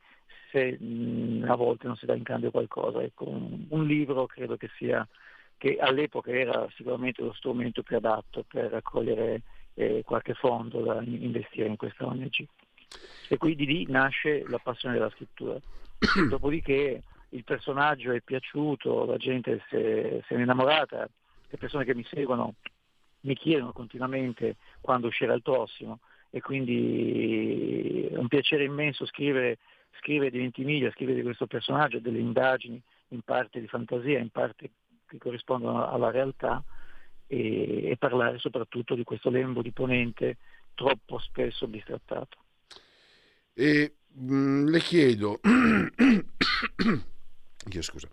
[0.51, 3.03] se mh, a volte non si dà in cambio qualcosa.
[3.03, 5.07] Ecco, un, un, libro credo che sia,
[5.63, 9.43] che all'epoca era sicuramente lo strumento più adatto per raccogliere
[9.75, 12.45] eh, qualche fondo da investire in questa ONG.
[13.29, 15.57] E quindi lì nasce la passione della scrittura.
[16.29, 21.09] Dopodiché il personaggio è piaciuto, la gente si è, si è innamorata,
[21.49, 22.55] le persone che mi seguono
[23.21, 29.59] mi chiedono continuamente quando uscirà il prossimo e quindi è un piacere immenso scrivere,
[30.01, 34.69] scrivere di Ventimiglia, scrivere di questo personaggio, delle indagini in parte di fantasia, in parte
[35.13, 36.65] che corrispondono alla realtà
[37.27, 40.39] e, e parlare soprattutto di questo lembo di Ponente
[40.75, 42.39] troppo spesso bistrattato.
[43.53, 45.41] E mh, mm, le chiedo,
[47.71, 48.09] Io scusa.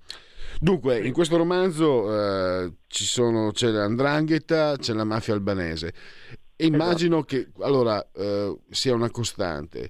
[0.60, 5.94] Dunque, in questo romanzo eh, sono, c'è l'andrangheta, c'è la mafia albanese
[6.56, 7.36] e immagino esatto.
[7.36, 9.90] che allora eh, sia una costante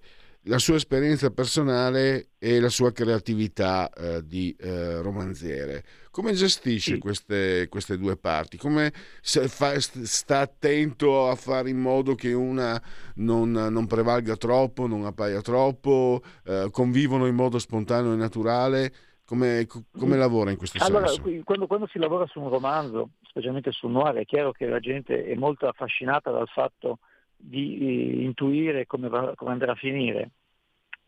[0.49, 5.84] la sua esperienza personale e la sua creatività eh, di eh, romanziere.
[6.09, 6.99] Come gestisce sì.
[6.99, 8.57] queste, queste, due parti?
[8.57, 12.81] Come fa, sta attento a fare in modo che una
[13.17, 18.91] non, non prevalga troppo, non appaia troppo, eh, convivono in modo spontaneo e naturale?
[19.26, 20.19] Come, come mm.
[20.19, 21.43] lavora in questo allora, senso?
[21.43, 25.23] Quando, quando, si lavora su un romanzo, specialmente sul noir, è chiaro che la gente
[25.23, 26.97] è molto affascinata dal fatto
[27.39, 30.31] di eh, intuire come, va, come, andrà a finire.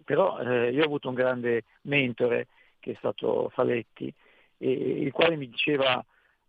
[0.03, 2.47] Però eh, io ho avuto un grande mentore
[2.79, 4.13] che è stato Faletti,
[4.57, 6.03] e, il quale mi diceva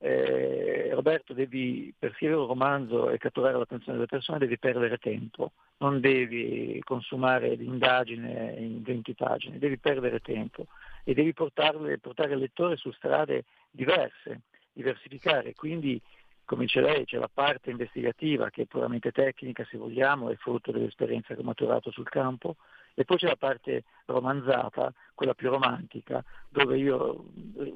[0.05, 5.53] eh, Roberto devi per scrivere un romanzo e catturare l'attenzione delle persone devi perdere tempo,
[5.79, 10.67] non devi consumare l'indagine in 20 pagine, devi perdere tempo
[11.05, 14.41] e devi portarle, portare il lettore su strade diverse,
[14.73, 15.55] diversificare.
[15.55, 16.01] Quindi,
[16.45, 20.73] come dice lei, c'è la parte investigativa che è puramente tecnica, se vogliamo, è frutto
[20.73, 22.57] dell'esperienza che ho maturato sul campo,
[22.95, 27.25] e poi c'è la parte romanzata, quella più romantica, dove io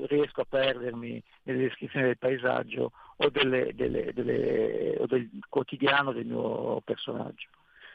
[0.07, 6.27] riesco a perdermi nelle descrizioni del paesaggio o, delle, delle, delle, o del quotidiano del
[6.27, 7.49] mio personaggio.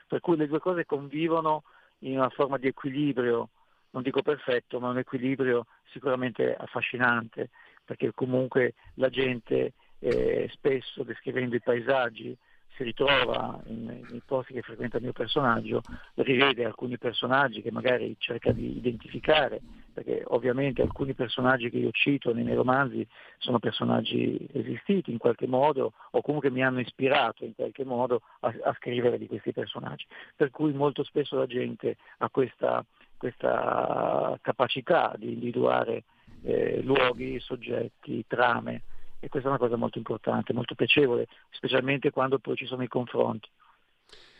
[0.07, 1.64] Per cui le due cose convivono
[1.99, 3.49] in una forma di equilibrio
[3.91, 7.49] non dico perfetto, ma un equilibrio sicuramente affascinante,
[7.84, 12.35] perché comunque la gente eh, spesso descrivendo i paesaggi
[12.82, 15.84] si ritrova nei posti che frequenta il mio personaggio,
[16.16, 19.62] rivede alcuni personaggi che magari cerca di identificare,
[19.94, 25.48] perché ovviamente alcuni personaggi che io cito nei miei romanzi sono personaggi esistiti in qualche
[25.48, 30.06] modo o comunque mi hanno ispirato in qualche modo a, a scrivere di questi personaggi.
[30.36, 32.84] Per cui molto spesso la gente ha questa
[33.18, 36.06] questa capacità di individuare
[36.41, 38.82] eh, luoghi, soggetti, trame
[39.22, 42.88] e questa è una cosa molto importante, molto piacevole, specialmente quando poi ci sono i
[42.88, 43.48] confronti.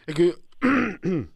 [0.04, 0.22] Ecco,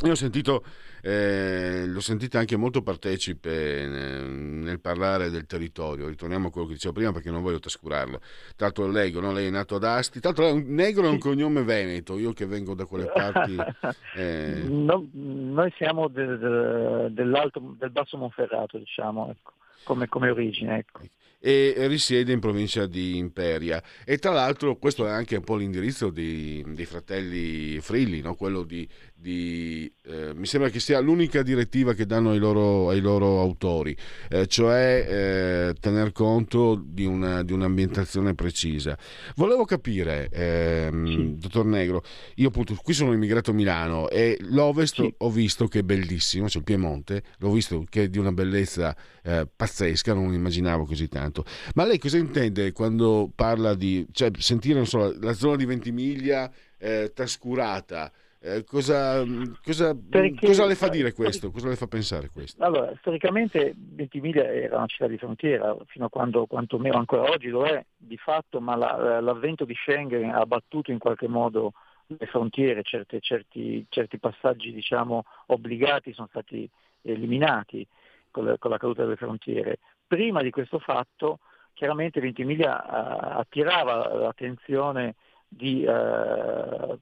[0.00, 0.62] io, ho sentito
[1.02, 6.06] eh, l'ho sentita anche molto partecipe nel, nel, parlare del territorio.
[6.06, 8.20] Ritorniamo a quello che dicevo prima perché non voglio trascurarlo.
[8.54, 9.32] Tra l'altro leggo, no?
[9.32, 12.74] lei è nato ad Asti, tra l'altro Negro è un cognome veneto, io che vengo
[12.74, 13.56] da quelle parti.
[14.16, 14.62] Eh...
[14.68, 20.78] No, noi siamo del, del, del, basso Monferrato, diciamo, ecco, come, come origine.
[20.78, 21.00] Ecco
[21.46, 23.82] e risiede in provincia di Imperia.
[24.06, 28.34] E tra l'altro questo è anche un po' l'indirizzo dei, dei fratelli Frilli, no?
[28.34, 28.88] quello di,
[29.24, 33.96] di eh, mi sembra che sia l'unica direttiva che danno ai loro, ai loro autori,
[34.28, 38.98] eh, cioè eh, tener conto di, una, di, un'ambientazione precisa.
[39.36, 41.36] Volevo capire, ehm, sì.
[41.38, 45.14] dottor Negro, io appunto qui sono immigrato a Milano e l'Ovest sì.
[45.16, 48.94] ho visto che è bellissimo, cioè il Piemonte, l'ho visto che è di una bellezza
[49.22, 51.46] eh, pazzesca, non immaginavo così tanto.
[51.76, 57.10] Ma lei cosa intende quando parla di cioè, sentire so, la zona di Ventimiglia eh,
[57.14, 58.12] trascurata?
[58.46, 59.24] Eh, cosa,
[59.64, 59.96] cosa,
[60.38, 61.50] cosa, le fa dire questo?
[61.50, 62.62] Cosa le fa pensare questo?
[62.62, 67.64] Allora, storicamente Ventimiglia era una città di frontiera, fino a quando, quantomeno ancora oggi lo
[67.64, 71.72] è di fatto, ma la, l'avvento di Schengen ha battuto in qualche modo
[72.06, 76.68] le frontiere, certe, certi, certi, passaggi diciamo, obbligati sono stati
[77.00, 77.86] eliminati
[78.30, 79.78] con la, con la caduta delle frontiere.
[80.06, 81.38] Prima di questo fatto
[81.72, 85.14] chiaramente Ventimiglia uh, attirava l'attenzione
[85.48, 87.00] di uh,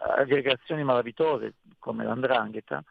[0.00, 2.82] aggregazioni malavitose come l'Andrangheta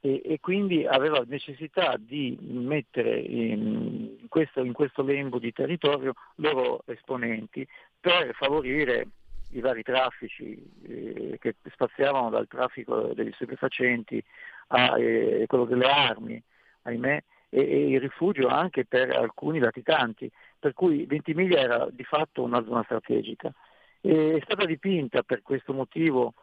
[0.00, 6.82] e, e, quindi aveva necessità di mettere in questo, in questo lembo di territorio loro
[6.86, 7.66] esponenti
[7.98, 9.08] per favorire
[9.50, 14.22] i vari traffici eh, che spaziavano dal traffico degli stupefacenti
[14.68, 16.40] a eh, quello delle armi,
[16.82, 22.42] ahimè, e, e, il rifugio anche per alcuni latitanti, per cui Ventimiglia era di fatto
[22.42, 23.52] una zona strategica.
[24.00, 26.34] E è stata dipinta per questo motivo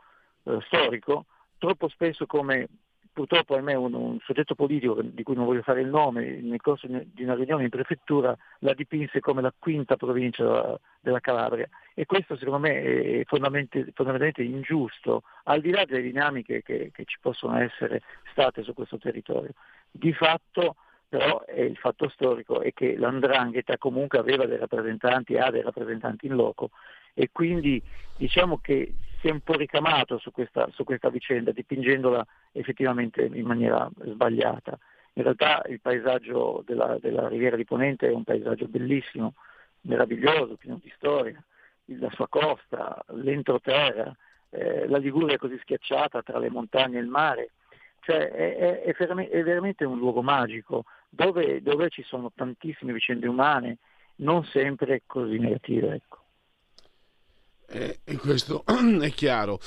[0.43, 1.25] eh, storico
[1.57, 2.67] troppo spesso come
[3.13, 6.87] purtroppo ahimè un, un soggetto politico di cui non voglio fare il nome, nel corso
[6.87, 12.35] di una riunione in prefettura la dipinse come la quinta provincia della, Calabria e questo
[12.35, 17.57] secondo me è fondamentalmente, fondamentalmente ingiusto, al di là delle dinamiche che, che, ci possono
[17.59, 18.01] essere
[18.31, 19.51] state su questo territorio.
[19.91, 20.75] Di fatto
[21.07, 26.33] però il fatto storico è che l'Andrangheta comunque aveva dei rappresentanti, ha dei rappresentanti in
[26.33, 26.71] loco
[27.13, 27.81] e quindi
[28.17, 33.45] diciamo che si è un po' ricamato su questa, su questa vicenda, dipingendola effettivamente in
[33.45, 34.77] maniera sbagliata.
[35.13, 39.35] In realtà il paesaggio della, della Riviera di Ponente è un paesaggio bellissimo,
[39.81, 41.41] meraviglioso, pieno di storia,
[41.85, 44.13] la sua costa, l'entroterra,
[44.49, 47.51] eh, la Liguria così schiacciata tra le montagne e il mare,
[48.01, 53.77] cioè è, è, è veramente un luogo magico dove, dove, ci sono tantissime vicende umane,
[54.17, 55.93] non sempre così negative.
[55.93, 56.22] Ecco.
[57.73, 58.63] Eh, e questo
[59.01, 59.59] è chiaro.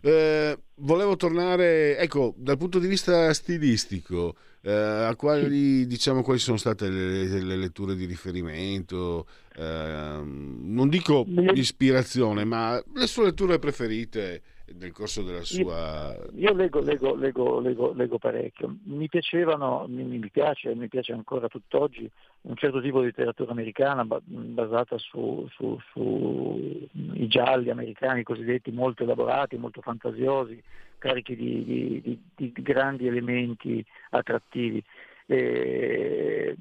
[0.00, 6.56] Eh, volevo tornare, ecco, dal punto di vista stilistico, eh, a quali, diciamo, quali sono
[6.56, 9.26] state le, le letture di riferimento?
[9.56, 14.42] Eh, non dico ispirazione, ma le sue letture preferite
[14.74, 16.14] nel corso della sua...
[16.34, 21.48] Io, io leggo, leggo, leggo, leggo, parecchio, mi piacevano, mi, mi, piace, mi piace ancora
[21.48, 22.10] tutt'oggi
[22.42, 29.56] un certo tipo di letteratura americana basata sui su, su gialli americani cosiddetti molto elaborati,
[29.56, 30.62] molto fantasiosi,
[30.98, 32.00] carichi di, di,
[32.34, 34.82] di, di grandi elementi attrattivi.
[35.26, 36.56] E,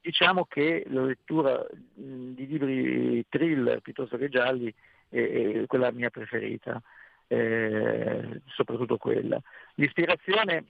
[0.00, 1.64] diciamo che la lettura
[1.94, 4.72] di libri thriller piuttosto che gialli
[5.08, 6.80] è, è quella mia preferita
[7.28, 9.40] eh, soprattutto quella.
[9.74, 10.64] L'ispirazione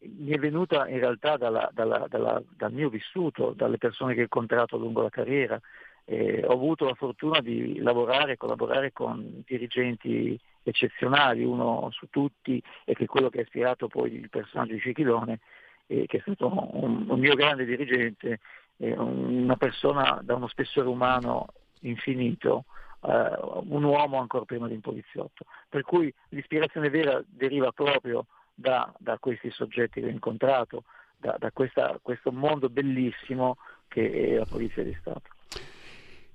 [0.00, 4.24] mi è venuta in realtà dalla, dalla, dalla, dal mio vissuto, dalle persone che ho
[4.24, 5.60] incontrato lungo la carriera.
[6.04, 12.62] Eh, ho avuto la fortuna di lavorare e collaborare con dirigenti eccezionali, uno su tutti,
[12.84, 15.40] e che è quello che ha ispirato poi il personaggio di Cicchilone,
[15.86, 16.46] eh, che è stato
[16.76, 18.40] un, un mio grande dirigente,
[18.76, 21.48] eh, una persona da uno spessore umano
[21.80, 22.64] infinito,
[23.02, 25.44] eh, un uomo ancora prima di un poliziotto.
[25.68, 30.84] Per cui l'ispirazione vera deriva proprio da, da questi soggetti che ho incontrato,
[31.16, 33.56] da, da questa, questo mondo bellissimo
[33.88, 35.30] che è la Polizia di Stato.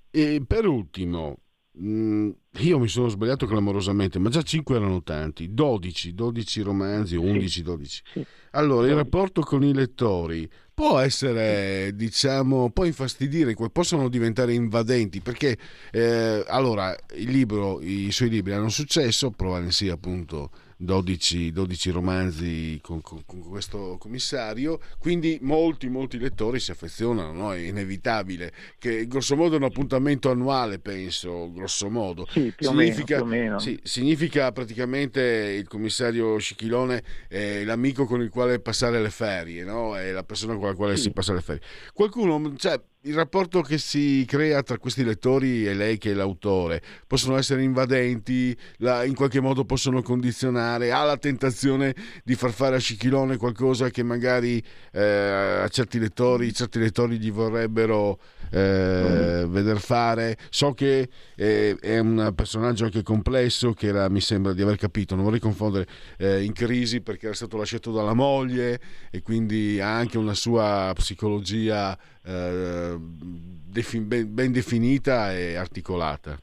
[0.10, 1.38] E per ultimo,
[1.82, 2.30] Mm,
[2.60, 8.04] io mi sono sbagliato clamorosamente, ma già 5 erano tanti, 12, 12 romanzi, 11, 12.
[8.52, 15.58] Allora, il rapporto con i lettori può essere, diciamo, può infastidire, possono diventare invadenti, perché
[15.92, 16.96] eh, allora
[17.32, 19.32] libro, i suoi libri hanno successo,
[19.72, 20.50] sia appunto
[20.84, 27.54] 12, 12 romanzi con, con, con, questo commissario, quindi molti, molti lettori si affezionano, no?
[27.54, 32.28] è inevitabile, che grosso modo è un appuntamento annuale, penso, grosso modo.
[32.30, 33.34] Sì, più significa, o meno.
[33.34, 33.60] Più o meno.
[33.60, 39.98] Sì, significa praticamente il commissario Scichilone è l'amico con il quale passare le ferie, no?
[39.98, 41.04] è la persona con la quale sì.
[41.04, 41.62] si passa le ferie.
[41.94, 46.82] Qualcuno, cioè, il rapporto che si crea tra questi lettori e lei che è l'autore
[47.06, 51.94] possono essere invadenti, la, in qualche modo possono condizionare, ha la tentazione
[52.24, 57.32] di far fare a Scichilone qualcosa che magari eh, a certi lettori, certi lettori gli
[57.32, 58.20] vorrebbero
[58.52, 59.52] eh, mm.
[59.52, 60.38] veder fare.
[60.50, 65.16] So che è, è, un personaggio anche complesso che era, mi sembra di aver capito,
[65.16, 68.80] non vorrei confondere, eh, in crisi perché era stato lasciato dalla moglie
[69.12, 76.38] e quindi ha anche una sua psicologia eh, ben, ben definita e articolata.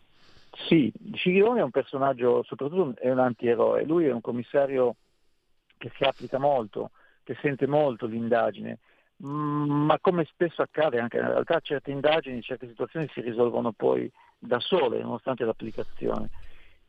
[0.69, 4.97] Sì, Sciglione è un personaggio, soprattutto è un antieroe, lui è un commissario
[5.79, 6.91] che si applica molto,
[7.23, 8.79] che sente molto l'indagine,
[9.25, 14.11] mm, ma come spesso accade anche in realtà certe indagini, certe situazioni si risolvono poi
[14.39, 16.29] da sole nonostante l'applicazione.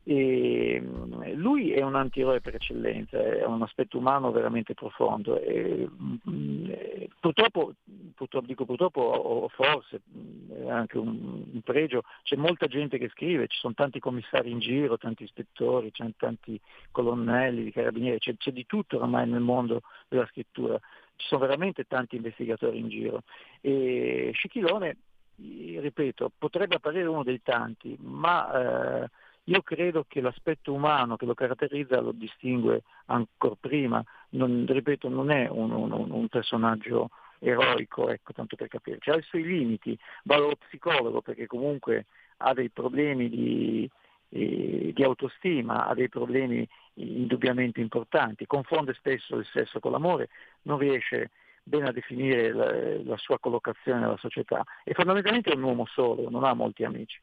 [0.03, 5.39] E mm, lui è un antieroe per eccellenza, è un aspetto umano veramente profondo.
[5.39, 5.87] E,
[6.29, 6.71] mm,
[7.19, 7.73] purtroppo,
[8.15, 13.09] purtroppo, dico purtroppo, o forse mm, è anche un, un, pregio, c'è molta gente che
[13.09, 16.59] scrive, ci sono tanti commissari in giro, tanti ispettori, tanti
[16.91, 20.79] colonnelli carabinieri, c'è, c'è di tutto ormai nel mondo della scrittura
[21.21, 23.21] ci sono veramente tanti investigatori in giro.
[23.61, 24.97] E Scichilone,
[25.35, 29.09] ripeto, potrebbe apparire uno dei tanti, ma eh,
[29.45, 35.31] io credo che l'aspetto umano che lo caratterizza lo distingue ancora prima, non, ripeto, non
[35.31, 37.09] è un, un, un personaggio
[37.39, 42.05] eroico, ecco, tanto per capirci, ha i suoi limiti, va allo psicologo perché comunque
[42.37, 43.89] ha dei problemi di,
[44.29, 50.29] eh, di autostima, ha dei problemi indubbiamente importanti, confonde spesso il sesso con l'amore,
[50.63, 51.31] non riesce
[51.63, 54.63] bene a definire la, la sua collocazione nella società.
[54.83, 57.19] E fondamentalmente è un uomo solo, non ha molti amici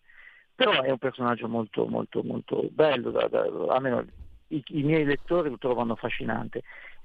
[0.58, 4.04] però è un personaggio molto, molto, molto bello, da, da, almeno
[4.48, 6.62] i, i, miei lettori lo trovano affascinante.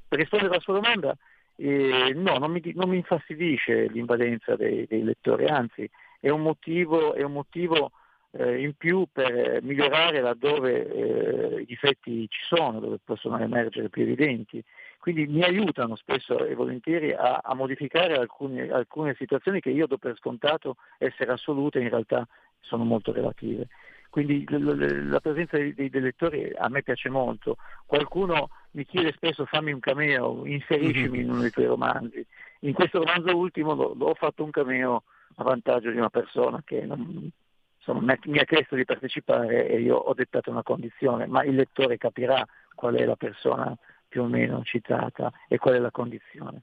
[0.08, 1.16] Per rispondere alla sua domanda,
[1.58, 5.88] eh, no, non mi, non mi, infastidisce l'invadenza dei, dei, lettori, anzi
[6.20, 7.92] è un motivo, è un motivo
[8.32, 14.02] eh, in più per migliorare laddove eh, i difetti ci sono, dove possono emergere più
[14.02, 14.64] evidenti.
[15.04, 19.98] Quindi mi aiutano spesso e volentieri a, a modificare alcune, alcune situazioni che io do
[19.98, 22.26] per scontato essere assolute, in realtà
[22.62, 23.68] sono molto relative.
[24.10, 27.58] Quindi la presenza dei, dei, lettori a me piace molto.
[27.86, 32.26] Qualcuno mi chiede spesso fammi un cameo, inseriscimi in uno dei tuoi romanzi.
[32.60, 35.04] In questo romanzo ultimo ho fatto un cameo
[35.36, 37.30] a vantaggio di una persona che non,
[37.78, 41.98] insomma, mi ha chiesto di partecipare e io ho dettato una condizione, ma il lettore
[41.98, 42.42] capirà
[42.74, 43.78] qual è la persona
[44.14, 46.62] più o meno citata e qual è la condizione.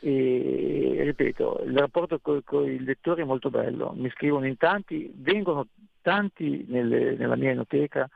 [0.00, 5.10] E ripeto, il rapporto con, con i lettori è molto bello, mi scrivono in tanti,
[5.14, 5.68] vengono
[6.02, 8.06] tanti nelle, nella mia enoteca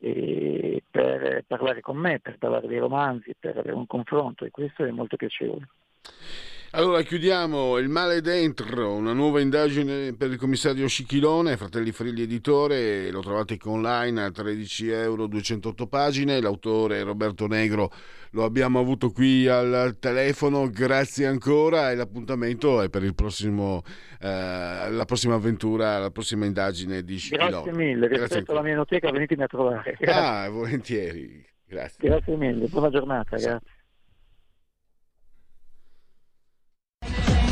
[0.00, 4.84] eh, per parlare con me, per parlare dei romanzi, per avere un confronto e questo
[4.84, 5.68] è molto piacevole.
[6.72, 13.10] Allora chiudiamo Il male dentro, una nuova indagine per il commissario Scichilone, Fratelli Frilli editore,
[13.10, 17.90] lo trovate online a 13 euro, 208 pagine, l'autore Roberto Negro
[18.32, 23.80] lo abbiamo avuto qui al telefono, grazie ancora e l'appuntamento è per il prossimo,
[24.20, 27.50] eh, la prossima avventura, la prossima indagine di Scichilone.
[27.50, 29.96] Grazie mille, rispetto alla mia enoteca venitemi a trovare.
[29.98, 30.22] Grazie.
[30.22, 32.06] Ah, volentieri, grazie.
[32.06, 33.76] Grazie mille, buona giornata, grazie.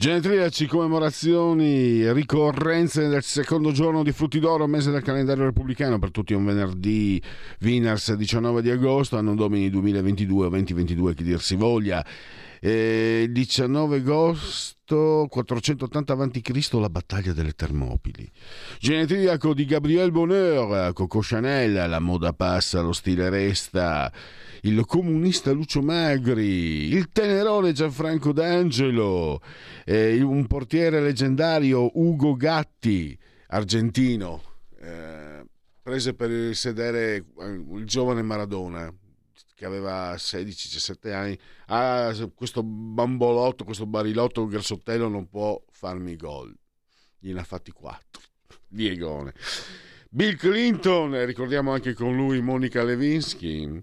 [0.00, 6.34] Genetriaci, commemorazioni, ricorrenze del secondo giorno di Frutti d'Oro, mese del calendario repubblicano, per tutti
[6.34, 7.20] un venerdì,
[7.58, 12.06] Vinars 19 di agosto, anno domini 2022 o 2022, chi dir si voglia.
[12.60, 16.72] Eh, 19 agosto 480 a.C.
[16.72, 18.30] la battaglia delle Termopili.
[18.78, 24.10] Genetriaco di Gabriel Bonheur, Coco Chanel, la moda passa, lo stile resta
[24.62, 29.40] il comunista Lucio Magri, il tenerone Gianfranco D'Angelo,
[29.84, 33.16] eh, un portiere leggendario Ugo Gatti,
[33.48, 34.42] argentino,
[34.80, 35.44] eh,
[35.80, 37.24] prese per sedere
[37.74, 38.92] il giovane Maradona
[39.58, 41.36] che aveva 16-17 anni,
[41.66, 46.54] ah, questo bambolotto, questo barilotto grassottello non può farmi gol.
[47.18, 48.22] Gliene ha fatti 4.
[48.68, 49.34] Diegone.
[50.10, 53.82] Bill Clinton, ricordiamo anche con lui Monica Levinsky.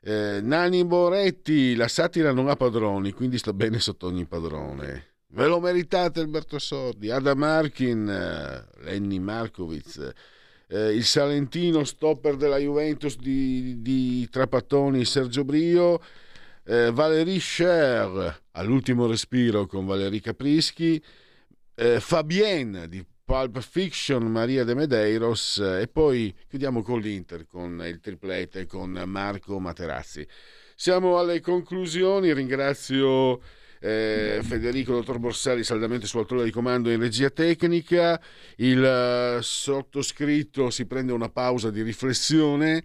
[0.00, 5.18] Eh, Nani Moretti, la satira non ha padroni, quindi sta bene sotto ogni padrone.
[5.28, 10.14] Ve lo meritate Alberto Sordi, Adam Arkin, eh, Lenny Markovic,
[10.70, 16.00] eh, il Salentino stopper della Juventus di, di Trapattoni, Sergio Brio,
[16.64, 21.02] eh, Valerie Scher all'ultimo respiro con Valerie Caprischi,
[21.74, 25.58] eh, Fabienne di Pulp Fiction, Maria de Medeiros.
[25.58, 30.26] E poi chiudiamo con l'Inter, con il triplete, con Marco Materazzi.
[30.76, 33.40] Siamo alle conclusioni, ringrazio
[33.80, 38.20] eh, Federico Dottor Borsari saldamente sul altura di comando in regia tecnica,
[38.56, 42.84] il uh, sottoscritto si prende una pausa di riflessione,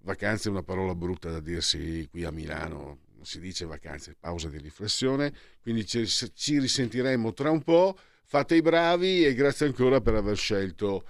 [0.00, 4.48] vacanze è una parola brutta da dirsi qui a Milano, non si dice vacanze, pausa
[4.48, 5.32] di riflessione,
[5.62, 7.96] quindi ci, ci risentiremo tra un po'.
[8.26, 11.04] Fate i bravi e grazie ancora per aver scelto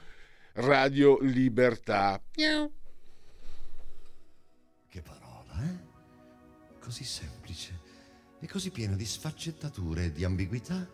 [0.55, 2.21] Radio Libertà.
[2.37, 2.71] Miau.
[4.89, 6.79] Che parola, eh?
[6.81, 7.84] Così semplice
[8.45, 10.87] è così pieno di sfaccettature e di ambiguità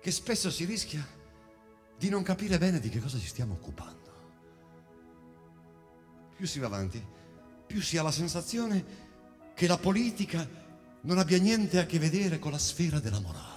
[0.00, 1.06] che spesso si rischia
[1.96, 4.14] di non capire bene di che cosa ci stiamo occupando.
[6.34, 7.00] Più si va avanti,
[7.66, 8.84] più si ha la sensazione
[9.54, 10.44] che la politica
[11.02, 13.54] non abbia niente a che vedere con la sfera della morale.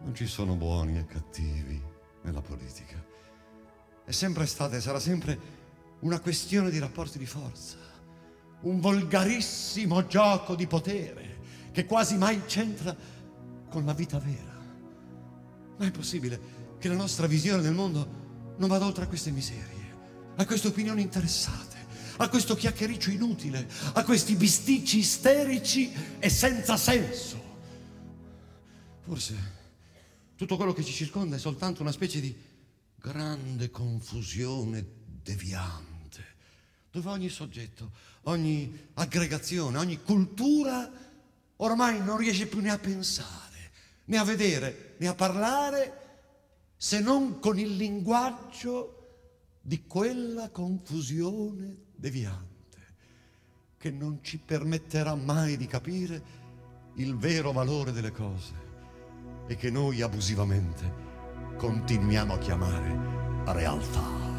[0.00, 1.80] Non ci sono buoni e cattivi
[2.22, 3.06] nella politica.
[4.04, 5.38] È sempre stata e sarà sempre
[6.00, 7.76] una questione di rapporti di forza,
[8.62, 11.38] un volgarissimo gioco di potere
[11.72, 12.96] che quasi mai c'entra
[13.68, 14.58] con la vita vera.
[15.78, 19.96] Ma è possibile che la nostra visione del mondo non vada oltre a queste miserie,
[20.36, 21.76] a queste opinioni interessate,
[22.16, 27.48] a questo chiacchiericcio inutile, a questi bisticci isterici e senza senso.
[29.00, 29.58] Forse
[30.36, 32.34] tutto quello che ci circonda è soltanto una specie di
[32.96, 34.86] grande confusione
[35.22, 35.89] deviante,
[36.90, 37.92] dove ogni soggetto,
[38.22, 40.90] ogni aggregazione, ogni cultura
[41.56, 43.70] ormai non riesce più né a pensare,
[44.06, 45.98] né a vedere, né a parlare,
[46.76, 48.96] se non con il linguaggio
[49.60, 52.48] di quella confusione deviante
[53.76, 56.38] che non ci permetterà mai di capire
[56.96, 58.68] il vero valore delle cose
[59.46, 61.08] e che noi abusivamente
[61.56, 63.10] continuiamo a chiamare
[63.52, 64.29] realtà.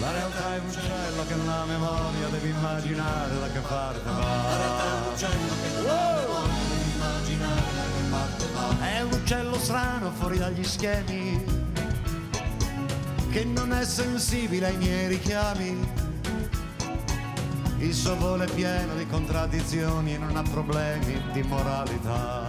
[0.00, 4.18] La realtà è un uccello che nella memoria devi immaginare da che parte va.
[4.18, 8.86] La realtà è un uccello che nella memoria devi immaginare da che parte va.
[8.86, 11.44] È un uccello strano fuori dagli schemi,
[13.30, 16.08] che non è sensibile ai miei richiami.
[17.80, 22.48] Il suo volo è pieno di contraddizioni e non ha problemi di moralità.